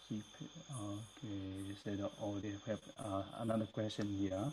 [0.08, 0.24] keep,
[0.72, 1.36] okay,
[1.68, 4.44] you said already have uh, another question here.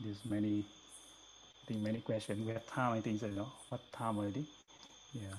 [0.00, 2.44] There's many, I think many questions.
[2.44, 3.46] We have time, I think, so, no?
[3.68, 4.44] What time already?
[5.12, 5.38] Yeah.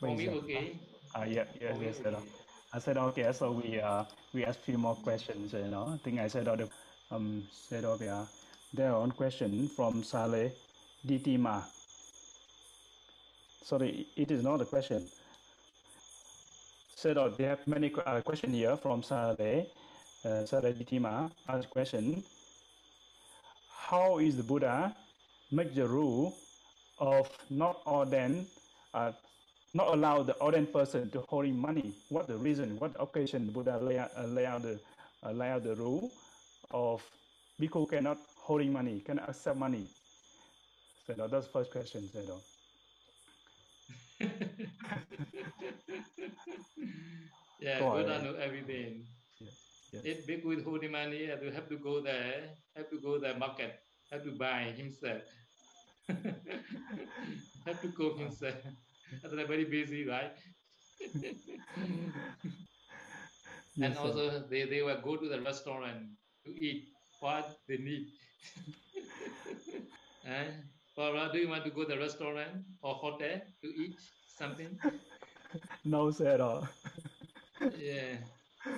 [0.00, 0.76] for me okay
[1.14, 2.16] Uh, yeah, For yes, okay.
[2.72, 5.84] I said okay, so we uh we ask few more questions, you know.
[5.94, 6.68] I think I said all the
[7.12, 7.44] um.
[7.70, 8.24] Uh,
[8.74, 10.52] there one question from Saleh
[11.06, 11.62] Ditima.
[13.64, 15.06] Sorry, it is not a question.
[17.04, 19.66] Oh, they have many uh, question here from Saleh.
[20.24, 22.22] Uh, Saleh Ditima asked question.
[23.70, 24.94] How is the Buddha
[25.50, 26.34] make the rule
[26.98, 28.46] of not ordain
[28.94, 29.12] uh,
[29.74, 31.94] not allow the ordained person to holding money.
[32.10, 32.78] What the reason?
[32.78, 34.78] What occasion Buddha lay uh, lay out the
[35.24, 36.10] uh, lay out the rule
[36.72, 37.10] of
[37.60, 39.88] bhikkhu cannot holding money, cannot accept money.
[41.06, 42.08] So no, that's first question.
[42.08, 42.44] So no.
[47.58, 48.22] yeah Go Buddha ahead.
[48.22, 49.06] know everything
[49.40, 50.04] Yes, yes.
[50.04, 53.34] if big with holding money have to have to go there have to go the
[53.34, 55.22] market have to buy himself
[57.66, 58.56] have to cook himself
[59.22, 60.32] That's very busy right
[63.80, 64.14] and Yes, sir.
[64.14, 66.10] also they, they will go to the restaurant
[66.44, 66.88] to eat
[67.20, 68.08] what they need.
[70.24, 70.30] Eh?
[70.30, 70.64] and
[70.96, 74.78] Barbara, do you want to go to the restaurant or hotel to eat something?
[75.84, 76.68] no, sir, at all.
[77.76, 78.16] yeah.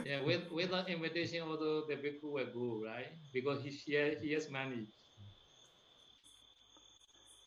[0.04, 3.12] yeah, with with the invitation, although the people will go, right?
[3.32, 4.86] Because he share, he has money.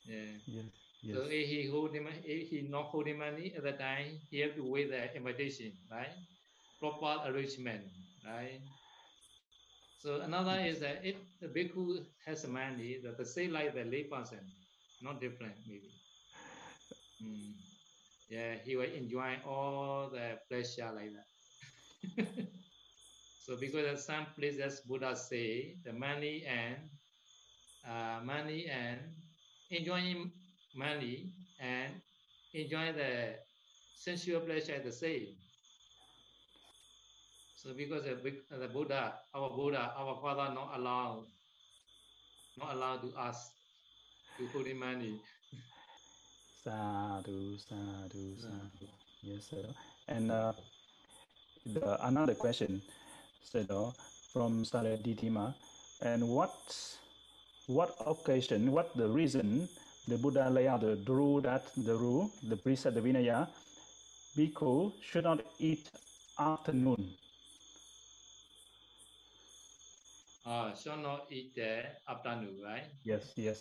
[0.06, 0.38] Yeah.
[0.46, 0.66] Yes.
[1.02, 1.18] Yes.
[1.18, 4.56] So if he hold holding if he not holding money at the time, he have
[4.56, 6.14] to wait the invitation, right?
[6.80, 7.84] Proper arrangement,
[8.26, 8.62] right?
[9.98, 13.84] So another is that if the bhikkhu has a money, that the same like the
[13.86, 14.08] lay
[15.02, 15.92] not different maybe.
[17.24, 17.54] Mm.
[18.30, 22.28] Yeah, he will enjoy all the pleasure like that.
[23.40, 26.78] so because at some places Buddha say the money and
[27.88, 29.00] uh, money and
[29.70, 30.32] enjoying
[30.76, 32.02] money and
[32.54, 33.36] enjoy the
[33.96, 35.36] sensual pleasure the same.
[37.68, 38.16] So because the,
[38.58, 41.26] the Buddha, our Buddha, our father not allowed,
[42.58, 43.52] not allowed to us
[44.38, 45.20] to put in money.
[46.64, 48.88] Sadhu, sadhu, sadhu.
[49.22, 49.66] Yes, sir.
[50.08, 50.54] And uh,
[51.66, 52.82] the, another question,
[53.44, 53.66] sir,
[54.32, 55.54] from Saraditima.
[56.02, 56.56] And what,
[57.68, 59.68] what occasion, what the reason
[60.08, 63.50] the Buddha lay out the rule that the rule, the precept, the Vinaya,
[64.38, 65.92] bhikkhu should not eat
[66.40, 67.14] afternoon.
[70.48, 72.88] Uh, should not eat the afternoon, right?
[73.04, 73.60] Yes, yes.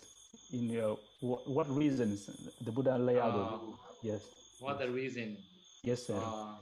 [0.53, 2.31] In your what, what reasons
[2.63, 3.35] the Buddha lay out?
[3.35, 3.59] Uh,
[4.01, 4.23] yes.
[4.61, 5.35] What the reason?
[5.83, 6.15] Yes, sir.
[6.15, 6.55] Uh,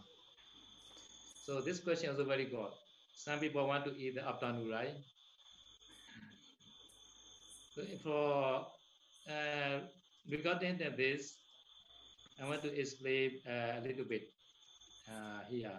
[1.45, 2.73] so this question is very good.
[3.13, 4.97] Some people want to eat the afternoon, right?
[7.75, 8.65] So for
[9.29, 9.79] uh,
[10.27, 11.37] regarding this,
[12.41, 14.25] I want to explain uh, a little bit
[15.05, 15.77] uh, here.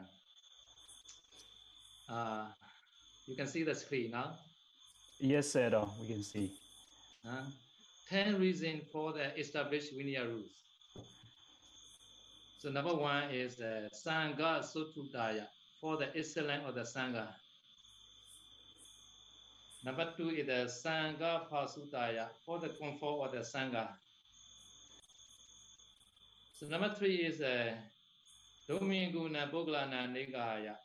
[2.08, 2.46] Uh,
[3.26, 4.34] you can see the screen now.
[5.18, 5.70] Yes, sir.
[6.00, 6.52] We can see.
[7.28, 7.42] Uh,
[8.08, 10.50] 10 reasons for the established Vinaya rules.
[12.58, 15.46] So number one is the Sangha Sutudaya
[15.80, 17.28] for the excellence of the Sangha.
[19.84, 23.88] Number two is the Sangha Pasutaya for the comfort of the Sangha.
[26.58, 27.74] So number three is the
[28.68, 30.76] Dominguna Boglana Nigaya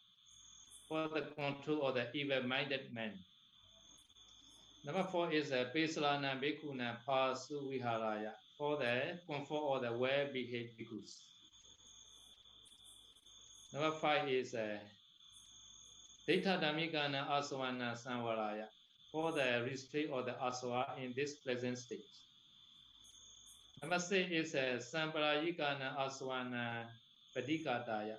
[0.91, 3.13] for the control of the evil-minded man.
[4.83, 11.13] Number four is the Pesalana Bhikkhuna Pasu Viharaya for the comfort of the well-behaved bhikkhus.
[13.73, 14.79] Number five is uh,
[16.27, 18.65] Data Dhammikana Asavana Samvaraya
[19.13, 22.03] for the restraint of the asava in this present state.
[23.81, 26.83] Number six is uh, Samparayikana Asavana
[27.33, 28.17] Padikataya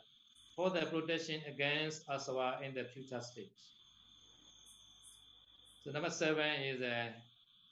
[0.57, 3.53] for the protection against asava in the future state.
[5.85, 7.09] So number seven is uh,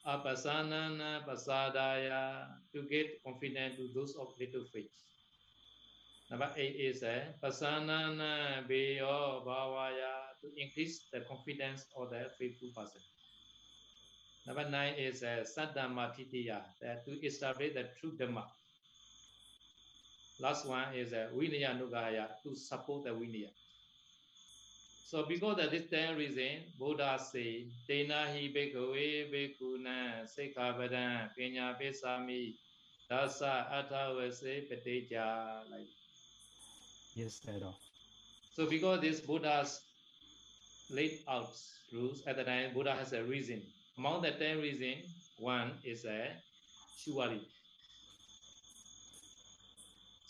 [0.07, 4.91] Apasanana Pasadaya to get confident to those of little faith.
[6.31, 13.03] Number eight is uh, Pasanana Beyo Bhavaya to increase the confidence of the faithful person.
[14.47, 18.45] Number nine is uh, Saddhamma Titiya, that to establish the true Dhamma.
[20.41, 23.51] Last one is uh, Vinaya Nugaya, to support the Vinaya.
[25.11, 32.55] So because of this 10 reason, Buddha say, Tena hi bhikkhave bhikkhuna sikkhapadan pinya pisami
[33.11, 35.67] dasa athavase pateja.
[35.69, 35.91] Like
[37.17, 37.59] Yes, sir.
[38.55, 39.81] So because this Buddha's
[40.91, 41.51] laid out
[41.93, 43.63] rules at the time, Buddha has a reason.
[43.99, 45.07] Among the 10 reasons,
[45.39, 46.31] one is a
[46.97, 47.41] Shivali.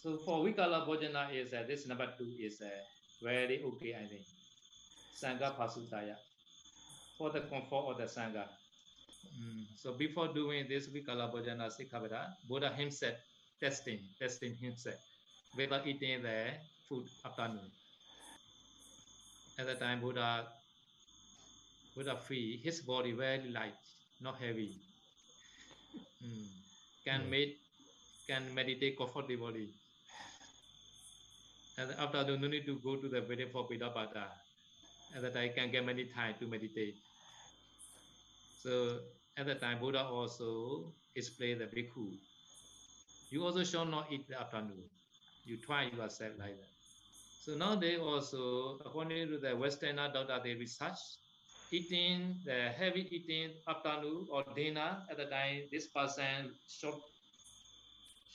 [0.02, 2.68] So for Vikala Bhojana is uh, this number two is uh,
[3.22, 4.24] very okay, I think.
[5.12, 6.16] Sangha Pasutaya
[7.18, 8.48] for the comfort of the Sangha.
[9.36, 9.64] Mm.
[9.76, 13.16] So before doing this Vikala Bhojana Sikkhapada, Buddha himself
[13.60, 14.96] testing, testing himself
[15.54, 16.46] without eating the
[16.88, 17.68] food afternoon.
[19.58, 20.46] At the time Buddha
[21.94, 23.74] Buddha free, his body very light,
[24.22, 24.80] not heavy.
[26.24, 26.48] Mm.
[27.04, 27.30] Can Mm.
[27.30, 27.58] make
[28.26, 29.68] can meditate comfortably.
[31.80, 34.28] And after that, no need to go to the wedding for Pindapata.
[35.16, 36.96] At that I can get many time to meditate.
[38.62, 38.98] So
[39.38, 42.12] at that time, Buddha also explained the bhikkhu.
[43.30, 44.84] You also shall not eat the afternoon.
[45.46, 46.68] You try yourself like that.
[47.44, 51.00] So nowadays also, according to the Westerner doctor, they research
[51.72, 57.00] eating the heavy eating afternoon or dinner at the time, this person short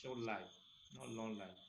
[0.01, 0.49] short life,
[0.97, 1.64] not long life.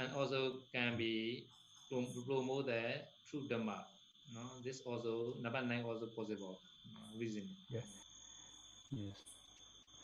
[0.00, 1.44] And also can be
[1.92, 3.84] prom- promote the true Dhamma.
[4.32, 6.56] No, this also number nine also possible
[6.88, 7.44] uh, reason.
[7.68, 7.84] Yes.
[8.92, 9.20] Yes.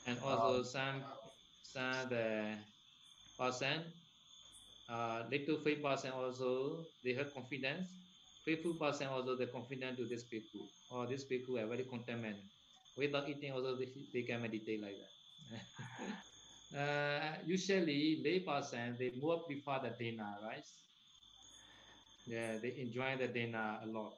[0.07, 1.03] And also some
[1.63, 2.59] some the
[3.39, 3.93] person
[4.89, 7.89] uh, little faith person also they have confidence.
[8.45, 10.69] Faithful person also they confident to this people.
[10.91, 12.37] Or this people are very content.
[12.97, 15.61] Without eating also they, they can meditate like that.
[16.75, 20.67] uh, usually lay person they more prefer the dinner, right?
[22.27, 24.15] Yeah, they enjoy the dinner a lot.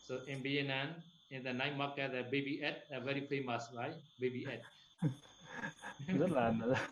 [0.00, 3.94] So in Vietnam, in the night market, the baby egg are very famous, right?
[4.18, 4.62] Baby egg.
[6.18, 6.52] rất là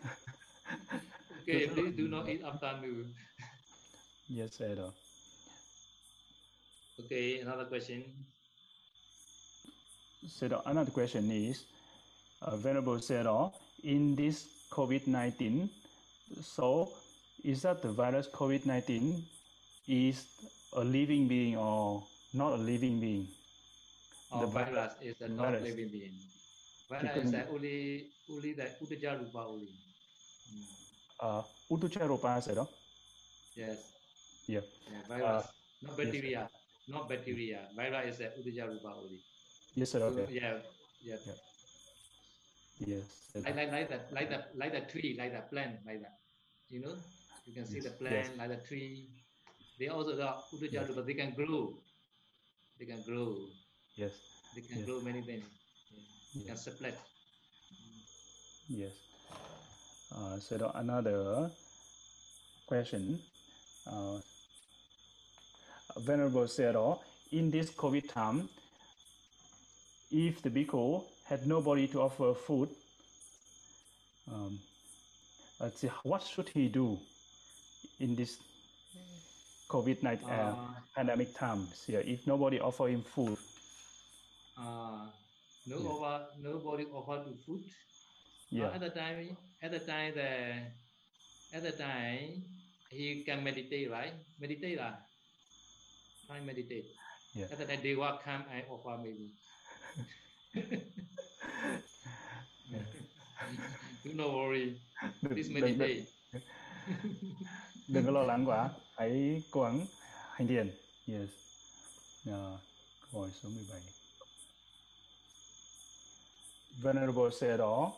[1.41, 3.05] Okay, please do not eat after meal.
[4.29, 4.93] yes Edo.
[6.99, 8.25] Okay, another question.
[10.27, 11.65] So the- another question is,
[12.41, 13.53] uh, Venerable Sero,
[13.83, 15.69] in this COVID-19,
[16.41, 16.89] so
[17.43, 19.21] is that the virus COVID-19
[19.87, 20.25] is
[20.73, 22.01] a living being or
[22.33, 23.27] not a living being?
[24.31, 25.61] Or The virus is a non virus.
[25.69, 26.15] living being.
[26.89, 29.69] Virus is only only the Uttaja Rupa only.
[31.19, 32.67] Uh, Utucharopa Sero?
[33.55, 33.77] Yes.
[34.47, 34.61] Yeah.
[34.91, 35.45] Yeah, virus.
[35.83, 35.97] not yes.
[35.97, 36.49] bacteria.
[36.87, 37.59] Not bacteria.
[37.75, 39.19] Virus is the Uttaja Rupa only.
[39.75, 39.99] Yes, sir.
[39.99, 40.33] So, Okay.
[40.33, 40.57] yeah.
[41.05, 41.15] Yeah.
[41.27, 41.37] Yeah.
[42.79, 43.03] Yes.
[43.35, 46.17] Like, like, like that, like that, like the tree, like the plant, like that.
[46.69, 46.95] You know,
[47.45, 47.99] you can see Yes, the yes.
[47.99, 49.09] plant, like the tree.
[49.79, 50.89] They also got Yes.
[50.95, 51.73] but they can grow.
[52.79, 53.37] They can grow.
[53.95, 54.13] Yes.
[54.55, 54.85] They can Yes.
[54.85, 55.45] grow many things.
[56.35, 56.65] They can Yes.
[56.65, 56.97] split.
[58.69, 58.93] Yes.
[60.11, 61.49] Uh, so the another
[62.67, 63.19] question,
[63.87, 64.19] uh,
[65.97, 67.01] Venerable Sero,
[67.31, 68.49] in this COVID time,
[70.11, 72.69] if the bhikkhu had nobody to offer food,
[74.31, 74.59] um,
[75.59, 76.99] let's see, what should he do
[77.99, 78.37] in this
[79.69, 81.85] COVID-19 uh, Uh, pandemic times?
[81.87, 83.37] Yeah, if nobody offer him food,
[84.57, 85.09] uh,
[85.65, 85.89] no Yeah.
[85.89, 87.63] over, nobody offer to food.
[88.55, 90.71] Uh, yeah, at the time, at the time, the,
[91.53, 92.43] at the time,
[92.89, 94.13] he can meditate, right?
[94.39, 94.93] Meditate lah.
[96.27, 96.85] Try meditate.
[97.33, 97.47] Yeah.
[97.51, 99.33] At the time, they will come and offer maybe.
[104.03, 104.73] Do not worry.
[105.21, 106.05] Please đừng, đừng, meditate.
[107.87, 108.69] đừng có lo lắng quá.
[108.95, 109.85] Hãy cố gắng
[110.31, 110.75] hành thiền.
[111.07, 111.29] Yes.
[112.25, 112.57] Ờ,
[113.11, 113.81] câu hỏi số 17
[116.81, 117.93] Venerable said đó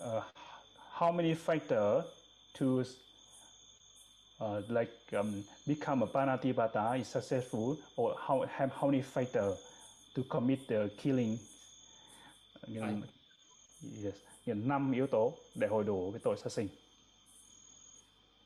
[0.00, 0.24] uh,
[0.98, 2.04] how many factors
[2.58, 2.84] to
[4.40, 9.58] uh, like um, become a panatipata is successful or how have how many factors
[10.14, 11.38] to commit the killing?
[12.68, 13.17] Right.
[14.04, 14.14] Yes.
[14.46, 16.68] Năm yếu tố để hồi đủ cái tội sát sinh.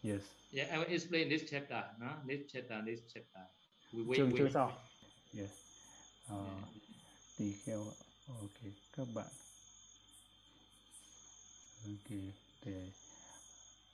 [0.05, 0.21] Yes.
[0.53, 1.85] Yeah, I will explain this chapter.
[2.01, 2.09] No?
[2.29, 3.43] This chapter, this chapter.
[3.93, 4.73] We wait, chương chương sau.
[5.39, 5.51] Yes.
[6.29, 6.69] Ờ, Yeah.
[7.39, 7.85] tỳ kheo
[8.29, 9.27] ok các bạn.
[11.87, 12.19] Ok
[12.65, 12.91] để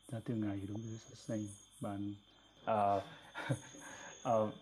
[0.08, 1.48] ra từ ngày đúng với sát sinh.
[1.80, 2.14] Bạn
[2.62, 3.02] uh,
[4.28, 4.54] uh,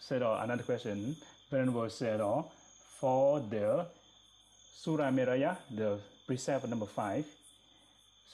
[0.00, 1.14] said uh, another question.
[1.50, 2.44] Venerable said uh,
[2.98, 3.84] for the
[4.76, 5.98] Surameraya the
[6.30, 7.24] precept number five.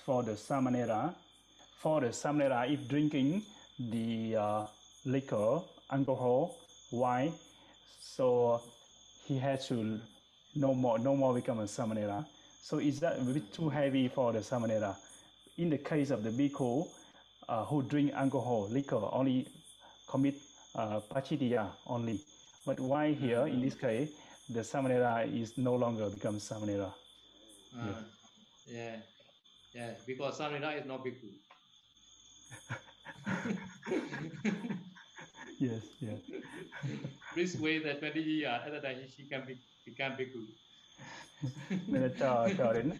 [0.04, 1.14] For the Samanera
[1.78, 3.42] for the Samanera if drinking
[3.78, 4.66] the uh,
[5.06, 6.58] liquor alcohol
[6.90, 7.32] wine
[7.98, 8.60] so
[9.24, 9.98] he has to
[10.54, 12.26] no more no more become a samanera
[12.62, 14.94] so is that a bit too heavy for the samanera
[15.56, 16.86] in the case of the bhikkhu
[17.48, 19.46] uh, who drink alcohol liquor only
[20.06, 20.34] commit
[20.74, 22.20] uh, pachitiya only.
[22.66, 24.10] But why here in this case
[24.50, 26.92] the samanera is no longer become samanera
[27.78, 28.02] Uh,
[28.66, 28.96] yeah.
[29.74, 31.28] Yeah, because Samrita is not bhikkhu.
[35.58, 36.18] yes yes
[37.34, 38.60] Please wait the 20 years.
[38.70, 40.46] The time, she can be, become bhikkhu.
[41.86, 42.90] nên là chờ chờ đến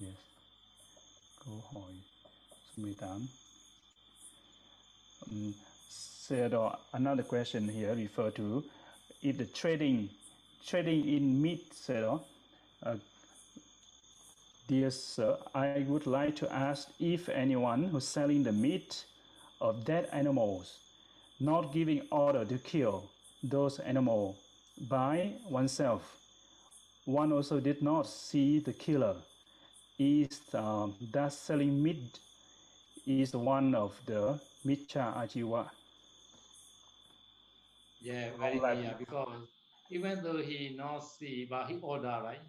[0.00, 0.14] yes.
[1.44, 1.92] câu hỏi
[2.76, 3.26] số 18
[5.30, 5.52] um,
[6.30, 8.62] uh, another question here refer to
[9.22, 10.08] if the trading
[10.66, 12.18] trading in meat uh,
[12.82, 12.96] uh,
[14.68, 19.04] dear sir I would like to ask if anyone who's selling the meat
[19.60, 20.78] of dead animals
[21.40, 23.10] not giving order to kill
[23.42, 24.36] those animals
[24.88, 26.18] by oneself
[27.08, 29.16] one also did not see the killer.
[29.98, 32.18] Is um, that selling meat
[33.06, 35.70] is one of the miccha ajiva?
[38.02, 38.98] Yeah, very Like-.
[38.98, 39.40] Because
[39.90, 42.42] even though he not see, but he order, right?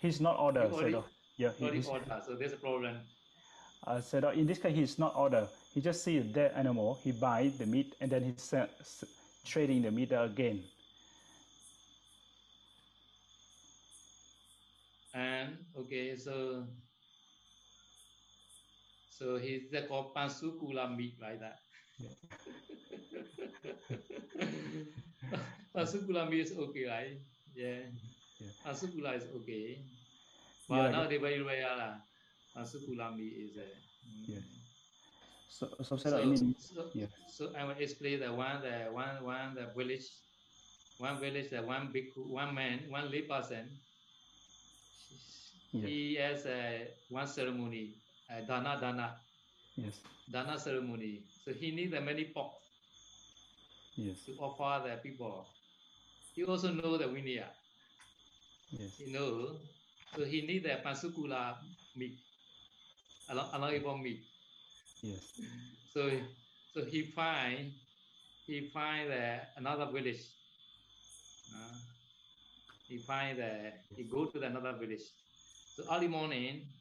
[0.00, 0.68] He's not order.
[0.68, 1.02] He uh,
[1.40, 3.00] yeah, he, Already he's, order, so there's a problem.
[3.86, 5.48] uh, uh, in this case, he's not order.
[5.74, 6.98] He just see a dead animal.
[7.04, 9.04] He buy the meat and then he's s-
[9.44, 10.64] trading the meat again.
[15.14, 16.66] And okay, so
[19.08, 21.60] So he's called Pansukula meat like that.
[25.74, 27.20] Pansukula meat is okay, right?
[27.54, 27.80] Yeah.
[28.40, 28.48] Yeah.
[29.14, 29.82] Is okay.
[30.70, 31.98] But now they very rare lah.
[32.54, 33.66] Pansukula is a.
[34.30, 34.38] Yeah.
[35.50, 37.10] So, so, So, in, so, yeah.
[37.26, 40.06] so I will explain the one the one one the village,
[41.02, 43.66] one village the one big one man one lay person.
[45.74, 45.86] Yeah.
[45.86, 47.98] He has a one ceremony,
[48.30, 49.18] uh, dana dana
[49.76, 49.98] yes,
[50.30, 51.26] dana ceremony.
[51.44, 52.54] So he need the many pot
[53.98, 55.46] yes, to offer the people.
[56.34, 57.50] He also know the Vinaya.
[58.70, 59.58] yes, He know.
[60.14, 61.58] So he need the pansukula
[61.94, 62.18] meat,
[63.28, 64.26] along meat.
[65.02, 65.40] yes,
[65.86, 66.00] So
[66.72, 67.74] so he find
[68.46, 70.22] he find uh, another village.
[71.52, 71.78] Uh,
[72.88, 75.02] he find the he go to the another village.
[75.72, 76.72] So early morning,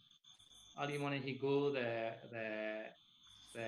[0.79, 2.85] early morning he go the the
[3.53, 3.67] the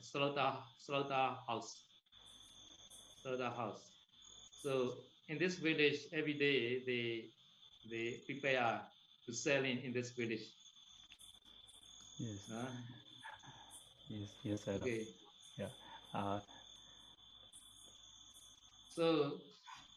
[0.00, 1.82] slaughter slaughter house.
[3.22, 3.92] Slaughter house.
[4.58, 7.30] So in this village every day they
[7.88, 8.82] they prepare
[9.26, 10.52] to sell in, in this village.
[12.18, 12.70] yes, Uh,
[14.08, 14.78] yes, yes, sir.
[14.82, 15.08] okay.
[16.14, 16.40] Uh,
[18.88, 19.40] So,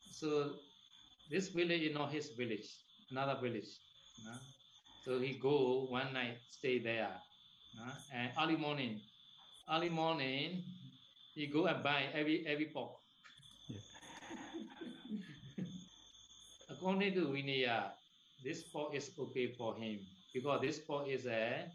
[0.09, 0.59] so
[1.29, 2.67] this village is not his village,
[3.11, 3.79] another village.
[4.27, 4.37] uh.
[4.99, 7.21] So he go one night, stay there,
[7.79, 9.01] uh, and early morning,
[9.69, 10.65] early morning,
[11.33, 12.99] he go and buy every every pork.
[13.69, 13.79] Yeah.
[16.69, 17.93] According to Vinaya,
[18.45, 19.99] this pork is okay for him
[20.33, 21.71] because this pork is a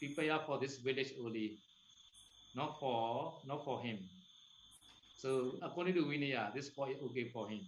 [0.00, 1.60] prepare for this village only,
[2.54, 3.98] not for not for him.
[5.16, 7.60] So according to Vinaya, this pork is okay for him.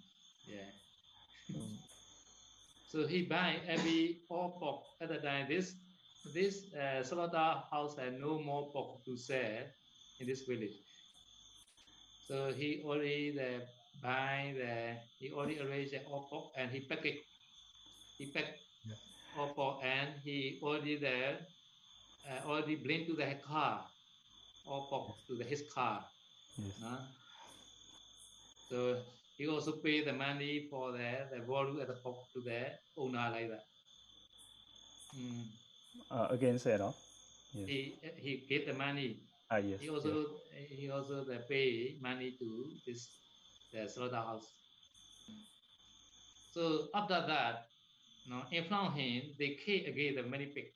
[0.46, 0.70] Yeah.
[1.56, 1.78] um,
[2.86, 5.48] So he buy every all pork at the time.
[5.48, 5.76] This
[6.34, 9.64] this uh, slaughter house had no more pork to sell
[10.20, 10.76] in this village.
[12.28, 13.66] So he already the
[14.02, 17.04] buy the he already arranged the all pork and he pack
[18.22, 18.44] pack
[18.84, 18.94] Yeah.
[19.32, 21.34] all pork and he already there
[22.28, 23.88] uh, already bring to the car
[24.64, 26.04] pork to the, his car.
[26.58, 26.98] yes, Huh?
[28.68, 29.04] So
[29.36, 33.30] he also pay the money for the the value at the pork to the owner
[33.30, 33.64] like that.
[35.16, 35.44] Mm.
[36.10, 36.94] uh, again, said, oh,
[37.54, 39.28] yes, He he get the money.
[39.50, 43.10] ah, yes, He also he also the pay money to this
[43.72, 44.54] the slaughterhouse.
[46.50, 47.68] So after that,
[48.26, 50.66] no, in front of him they kill again the many pig.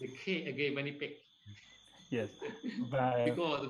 [0.00, 1.12] They kill again many pig
[2.10, 2.30] yes,
[2.90, 3.68] by, because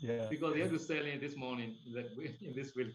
[0.00, 2.94] yeah, because they have to sell in this morning in, this village.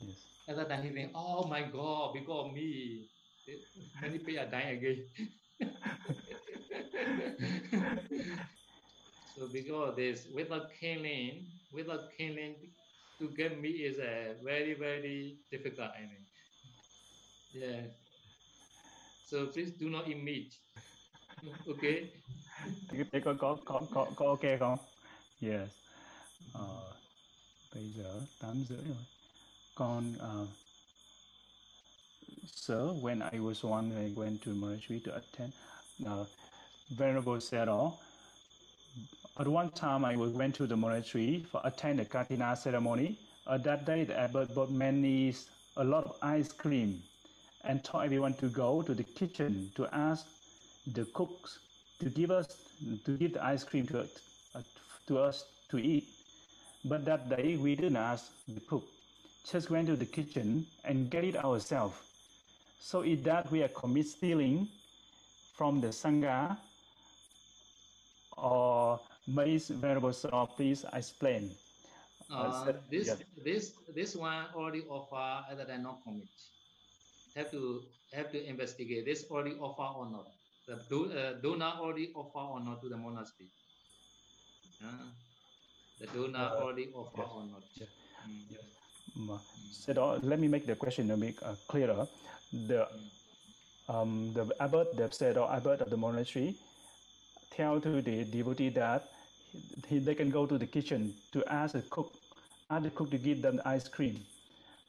[0.00, 0.16] yes,
[0.48, 3.08] At that time, he think, "Oh my God, because of me,
[4.00, 5.06] many people are dying again."
[9.36, 12.56] so because this, without killing, without killing,
[13.18, 15.90] to get meat is a very very difficult.
[15.94, 16.26] I think.
[17.54, 17.86] Yeah.
[19.30, 20.50] So please do not meat.
[21.68, 22.10] okay.
[22.88, 23.56] Thế thế có có
[23.94, 24.78] có có ok không?
[25.40, 25.70] Yes.
[26.52, 26.92] Ờ,
[27.74, 29.04] bây giờ 8 rưỡi rồi.
[29.74, 30.48] Con uh,
[32.46, 35.52] Sir, when I was one, I went to monastery to attend.
[36.06, 36.26] Uh,
[36.90, 37.92] Venerable said, "Oh,
[39.38, 43.18] at one time I went to the monastery for attend the Kathina ceremony.
[43.46, 45.34] At that day, the abbot bought many,
[45.76, 47.02] a lot of ice cream,
[47.66, 50.26] and told everyone to go to the kitchen to ask
[50.92, 51.58] the cooks
[52.00, 52.46] to give us
[53.04, 54.60] to give the ice cream to uh,
[55.06, 56.04] to us to eat.
[56.84, 58.84] But that day we didn't ask the cook,
[59.50, 61.96] just went to the kitchen and get it ourselves.
[62.78, 64.68] So in that we are commit stealing
[65.56, 66.58] from the sangha,
[68.36, 71.50] or may Venerable Sir, please explain.
[72.30, 73.14] Uh, said- this yeah.
[73.44, 76.28] this this one already offer other than not commit.
[77.36, 80.26] Have to have to investigate this already offer or not.
[80.66, 83.50] The do, uh, donor already offer or not to the monastery.
[84.82, 85.10] Uh,
[85.98, 87.62] the donor Uh, already offer yes, or not.
[87.76, 87.88] yes,
[88.26, 88.46] Mm.
[88.50, 88.60] yes.
[89.18, 92.06] Um, said, oh, let me make the question to make uh, clearer.
[92.52, 92.88] The
[93.88, 96.56] um, the abbot, the said, or abbot of the monastery,
[97.50, 99.04] tell to the devotee that
[99.88, 102.12] he, they can go to the kitchen to ask the cook,
[102.70, 104.18] ask the cook to give them ice cream.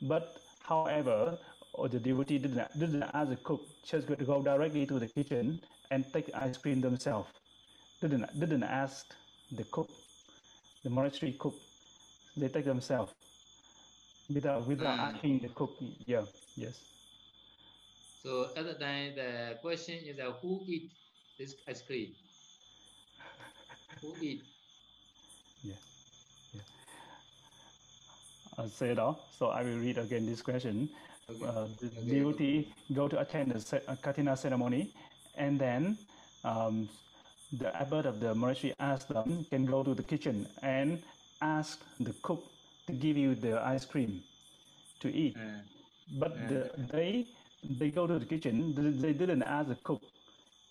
[0.01, 1.37] But however,
[1.75, 5.07] or the devotee didn't, didn't ask the cook, just go to go directly to the
[5.07, 5.59] kitchen
[5.91, 7.29] and take ice cream themselves.
[8.01, 9.15] Didn't didn't ask
[9.51, 9.89] the cook,
[10.83, 11.55] the monastery cook.
[12.37, 13.13] They take themselves
[14.29, 15.13] without without Mm.
[15.13, 15.77] asking the cook.
[16.05, 16.83] Yeah, yes,
[18.23, 20.91] So at the time, the question is uh, who eat
[21.37, 22.15] this ice cream?
[24.01, 24.45] Who eat?
[25.63, 25.75] Yeah.
[26.53, 26.61] yeah.
[28.57, 29.27] Uh, said all.
[29.31, 30.89] So I will read again this question.
[31.29, 34.91] Uh, the devotee go to attend the uh, Kathina ceremony,
[35.35, 35.97] and then
[36.43, 36.87] um,
[37.51, 41.01] the abbot of the monastery asked them can go to the kitchen and
[41.41, 42.43] ask the cook
[42.87, 44.23] to give you the ice cream
[44.99, 45.35] to eat.
[45.37, 45.63] Uh,
[46.19, 47.25] But the, they
[47.63, 48.75] they go to the kitchen.
[48.75, 50.01] They, they didn't ask the cook.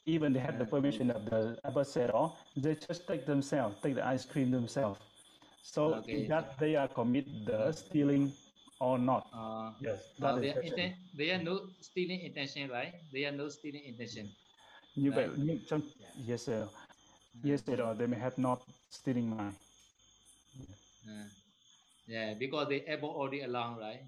[0.06, 3.94] Even they had the permission of the abbot said, "Oh, they just take themselves, take
[3.96, 5.00] the ice cream themselves."
[5.62, 6.26] So Okay.
[6.28, 8.32] that they are commit the stealing
[8.78, 9.24] or not?
[9.32, 12.94] uh, Yes, that they, is inten- they are no stealing intention, right?
[13.12, 14.34] They are no stealing intention.
[14.96, 15.38] Như vậy, Right.
[15.38, 15.80] nhưng trong
[16.28, 16.66] yes sir,
[17.44, 18.58] yes sir, or they may have not
[18.90, 19.52] stealing mind.
[21.08, 21.28] Uh,
[22.06, 24.02] yeah, because they able already along, right?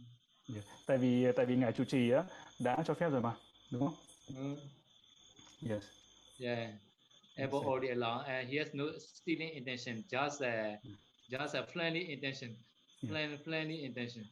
[0.49, 0.63] Yeah.
[0.87, 2.25] Tại vì tại vì ngài chủ trì á
[2.59, 3.37] đã cho phép rồi mà,
[3.71, 3.95] đúng không?
[4.31, 4.59] Mm.
[5.63, 5.85] Yes.
[6.39, 6.73] Yeah,
[7.39, 7.67] able see.
[7.67, 10.79] already along, and he has no stealing intention, just a
[11.31, 12.57] just a friendly intention,
[13.03, 13.13] Yeah.
[13.13, 14.25] friendly, friendly intention.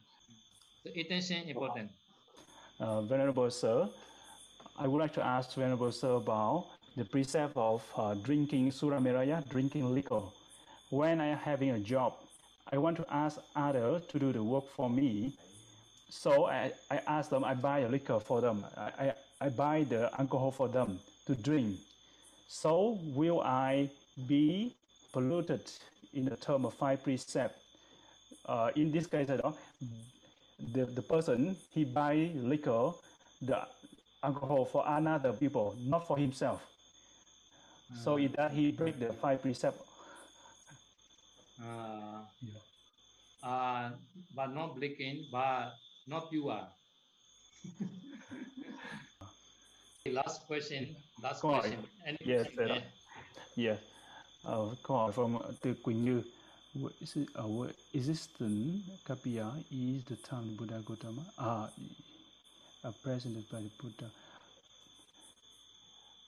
[0.85, 1.89] So intention important.
[2.79, 3.89] Uh, Venerable Sir,
[4.77, 9.91] I would like to ask Venerable Sir about the precept of uh, drinking surameraya, drinking
[9.95, 10.21] liquor.
[10.91, 12.13] When I am having a job,
[12.71, 15.33] I want to ask others to do the work for me.
[16.09, 18.63] So I, I ask them, I buy a liquor for them.
[18.77, 21.77] I, I, I buy the alcohol for them to drink.
[22.47, 23.89] So will I
[24.27, 24.75] be
[25.11, 25.63] polluted
[26.13, 27.57] in the term of five precept?
[28.45, 29.31] Uh, in this case,
[30.59, 32.91] the, the person he buy liquor,
[33.41, 33.67] the
[34.23, 36.61] alcohol for another people, not for himself.
[38.03, 39.77] So in that he break the five precept.
[41.61, 42.59] Uh, Yeah.
[43.43, 43.89] uh,
[44.35, 45.73] but not blinking, but
[46.07, 46.67] not pure.
[50.11, 50.95] last question.
[51.21, 51.79] Last Câu question.
[52.25, 52.81] Yes, sir.
[53.55, 53.77] Yes.
[54.47, 56.21] Uh, câu hỏi from từ Quỳnh Như.
[56.77, 61.69] What is it, uh, what existence Kapiya is the time Buddha Gautama are
[62.83, 64.11] uh, presented by the Buddha.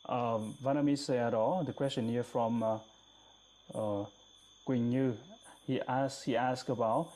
[0.07, 2.75] Um, Vanami Sayadaw, the question here from uh,
[3.75, 4.05] uh,
[4.65, 5.13] Quỳnh Như,
[5.65, 7.09] he asked he asked about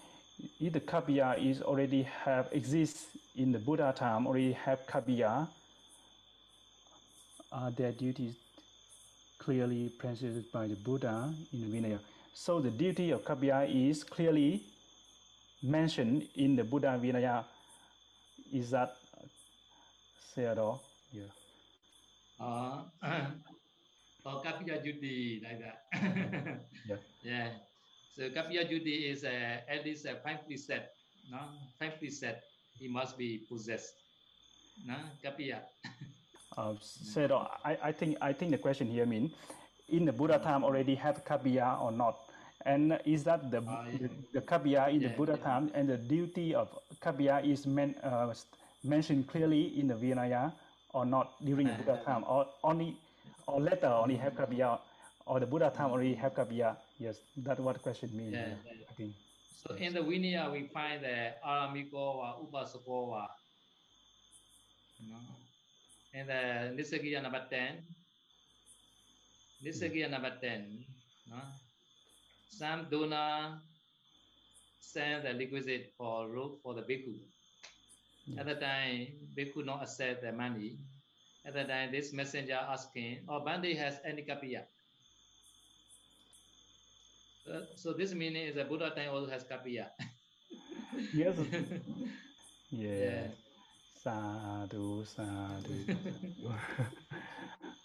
[0.59, 3.05] if the Kapiya is already have exists
[3.37, 5.47] in the Buddha time already have Kapia,
[7.49, 8.35] are their duties
[9.39, 11.99] clearly presented by the Buddha in the Vinaya.
[12.33, 14.63] So the duty of Kapya is clearly
[15.61, 17.45] mentioned in the Buddha Vinaya.
[18.51, 18.95] Is that
[20.33, 20.83] said all?
[21.11, 21.31] Yeah.
[22.39, 22.83] Uh,
[24.25, 25.77] or Kapiya duty like that.
[26.87, 26.97] Yeah.
[27.23, 27.47] yeah.
[28.15, 30.89] So Kapiya duty is uh, at least a five preset.
[31.29, 31.39] No,
[31.79, 32.41] five preset.
[32.79, 33.93] He must be possessed.
[34.85, 35.59] No, Kapiya.
[36.57, 39.31] Uh, said I, I think I think the question here means
[39.91, 42.17] in the Buddha time already have Kapya or not?
[42.65, 44.07] And is that the Ah, yeah.
[44.33, 45.43] the, the in the Buddha yeah.
[45.43, 46.69] time and the duty of
[47.01, 48.33] Kapya is men, uh,
[48.83, 50.53] mentioned clearly in the Vinaya
[50.93, 52.97] or not during the Buddha time or only
[53.47, 54.79] or later only have Kapya
[55.25, 56.77] or the Buddha time already have Kapya?
[56.99, 58.33] Yes, that's what question means.
[58.33, 58.85] Yeah, yeah, yeah.
[58.89, 59.13] I think.
[59.57, 63.27] So in the Vinaya, we find the Aramiko or.
[65.09, 65.17] No.
[66.13, 67.45] And the Nissaggiya number
[69.63, 69.83] 10.
[69.83, 70.85] again, number 10.
[71.29, 71.37] No.
[72.49, 73.61] Some donor
[74.79, 77.15] send the requisite for rope for the bhikkhu.
[78.37, 79.07] At the time,
[79.37, 80.77] bhikkhu not accept the money.
[81.45, 84.65] At the time, this messenger asking, "Oh, Bhante has any kapiya?"
[87.49, 89.89] Uh, so this meaning is that Buddha time also has kapiya.
[91.13, 91.37] Yes.
[92.69, 92.99] yeah.
[92.99, 93.27] Yeah.
[93.95, 95.95] Sadhu, sadhu.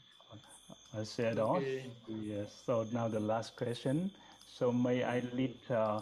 [0.97, 1.61] uh, I said all.
[2.07, 2.63] Yes.
[2.65, 4.11] So now the last question.
[4.45, 6.01] So may I lead uh,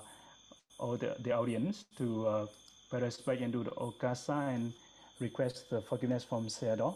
[0.80, 2.46] all the, the audience to uh,
[2.92, 4.74] respect and do the okasa and
[5.20, 6.96] request the forgiveness from Sayadaw.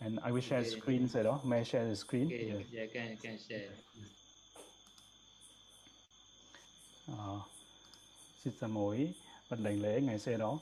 [0.00, 0.80] And I will share the Okay.
[0.80, 1.44] screen, Sayadaw.
[1.44, 2.26] May I share the screen?
[2.26, 2.66] Okay, Yes.
[2.72, 3.70] yeah, can can share.
[7.18, 7.40] Ờ,
[8.44, 9.12] xin sa mũi
[9.50, 10.58] bạch đảnh lễ ngày xe đó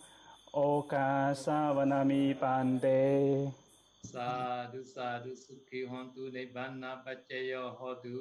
[0.52, 3.50] Oka Savanami Pante
[4.14, 4.30] သာ
[4.72, 6.72] ဓုသာဓုစုခိဟွန်တုနိဗ္ဗာန်
[7.04, 8.18] ပัจเจယောဟောတု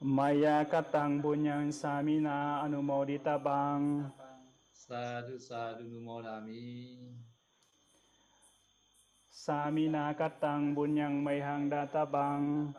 [0.00, 4.08] Maya katang bunyang samina anumodita bang.
[4.72, 6.96] Sadu sadu numodami.
[9.28, 12.72] Samina katang bunyang mayhang data bang.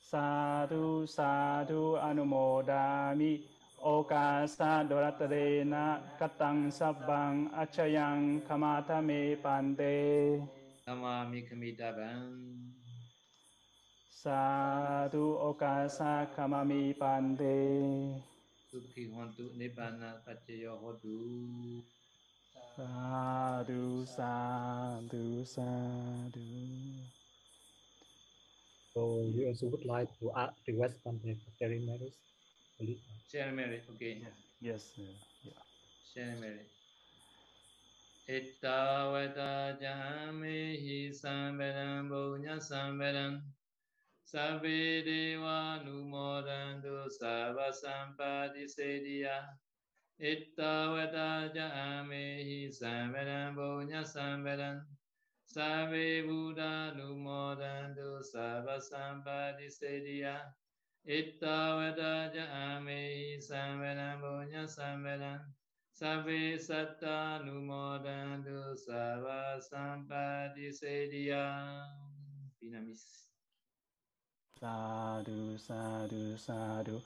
[0.00, 3.57] Sadu sadu anumodami.
[3.83, 4.27] Sadhu Anumodami กา
[4.57, 5.35] สะโดรัตเร
[5.73, 5.87] นะ
[6.19, 9.09] กตังสับบังอัจฉยังขมาทะเม
[9.43, 9.81] ปันเต
[10.85, 12.21] ธรรมามิขมิตาบัง
[14.23, 14.43] สา
[15.13, 17.43] ธุโอกาสะขมามีปันเต
[18.69, 21.19] สุขีหนตุนิพพานาปัจจโยโหตุ
[22.75, 22.91] สา
[23.69, 23.81] ธุ
[24.15, 24.33] สา
[25.11, 25.23] ธุ
[25.55, 25.71] สา
[26.35, 26.47] ธุ
[28.93, 29.01] So
[29.35, 32.13] we also would like to uh, request Bante for sharing matters.
[32.78, 33.02] Believe.
[33.26, 34.22] Saint Mary, okay.
[34.22, 34.28] Yeah.
[34.60, 35.10] Yes, yeah.
[35.42, 35.62] yeah.
[36.14, 36.64] Saint Mary.
[38.28, 43.40] Ittavata jamehi samvedan bhunya samvedan
[44.28, 49.48] Sabbe deva numodantu sabba sampati sediya
[50.20, 54.84] Ittavata jamehi samvedan bhunya samvedan
[55.48, 60.36] Sabbe buddha numodantu sabba sampati sediya
[61.06, 62.46] Ita veda ja
[62.76, 65.40] ame samvedam punya samvedam
[65.98, 71.82] Sabe satta numodantu sava sampadi sediya.
[72.62, 73.26] Pinamis
[74.60, 77.02] Sadhu, sadhu, sadhu.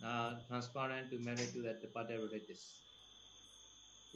[0.00, 2.80] Now transparent to meditate at the Padavadatis.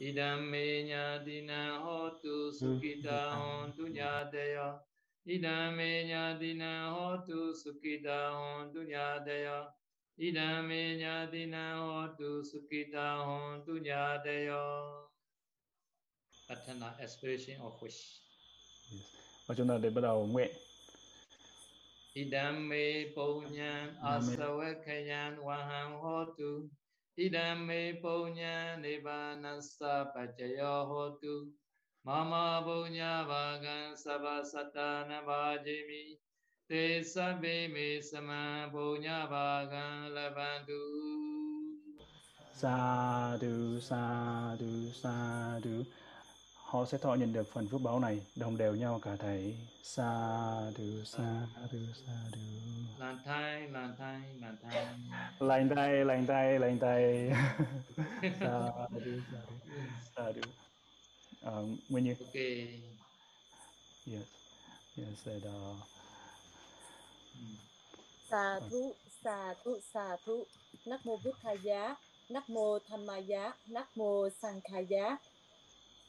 [0.01, 2.57] Idam me nyadina hotu hmm.
[2.57, 4.79] sukita hontu nyadeya.
[5.27, 9.61] ဣဒံမေညာတိနံဟောတုสุခိတာဟောတုညာတယော
[10.23, 14.71] ဣဒံမေညာတိနံဟောတုสุခိတာဟောတုညာတယော
[16.53, 18.01] Athana aspiration of wish.
[18.91, 19.05] Yes.
[19.47, 20.51] và chúng ta để bắt đầu nguyện
[22.17, 23.13] Idame.
[23.13, 26.65] Ponyan Asawakayan Waham Hotu
[27.13, 31.53] Idame Ponyan Nibanasa Pachayo Hotu
[32.07, 36.15] Mama Bunya Vagan Sava Satana Vajimi
[36.69, 40.83] Te Sabbe Me Sama Bunya Vagan Lavandu
[42.53, 45.83] Sadhu Sadhu Sadhu
[46.55, 49.57] Họ sẽ thọ nhận được phần phước báo này đồng đều nhau cả thầy.
[49.83, 50.11] Sa
[50.77, 52.39] du sa du sa du.
[52.99, 54.85] Lành tay, lành tay, lành tay.
[55.39, 57.31] Lành tay, lành tay, lành tay.
[58.39, 58.71] Sa
[59.05, 59.71] du sa du
[60.15, 60.66] sa du.
[61.47, 62.67] um, when you okay.
[64.05, 64.27] Yes
[64.97, 65.77] yes that uh
[68.29, 68.81] sa thu
[69.23, 70.45] sa thu sa thu
[70.85, 71.35] nắc mô bút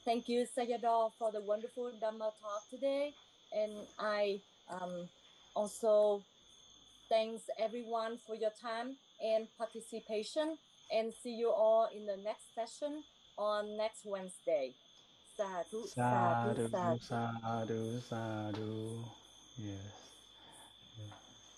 [0.05, 3.13] thank you sayadaw for the wonderful dhamma talk today.
[3.53, 5.07] And i um,
[5.55, 6.21] also
[7.09, 10.57] thanks everyone for your time and participation.
[10.91, 13.03] And see you all in the next session
[13.37, 14.73] on next wednesday.
[15.39, 16.99] Sadhu, sadhu, sadhu sadhu.
[16.99, 18.71] sadhu sadhu
[19.57, 19.98] yes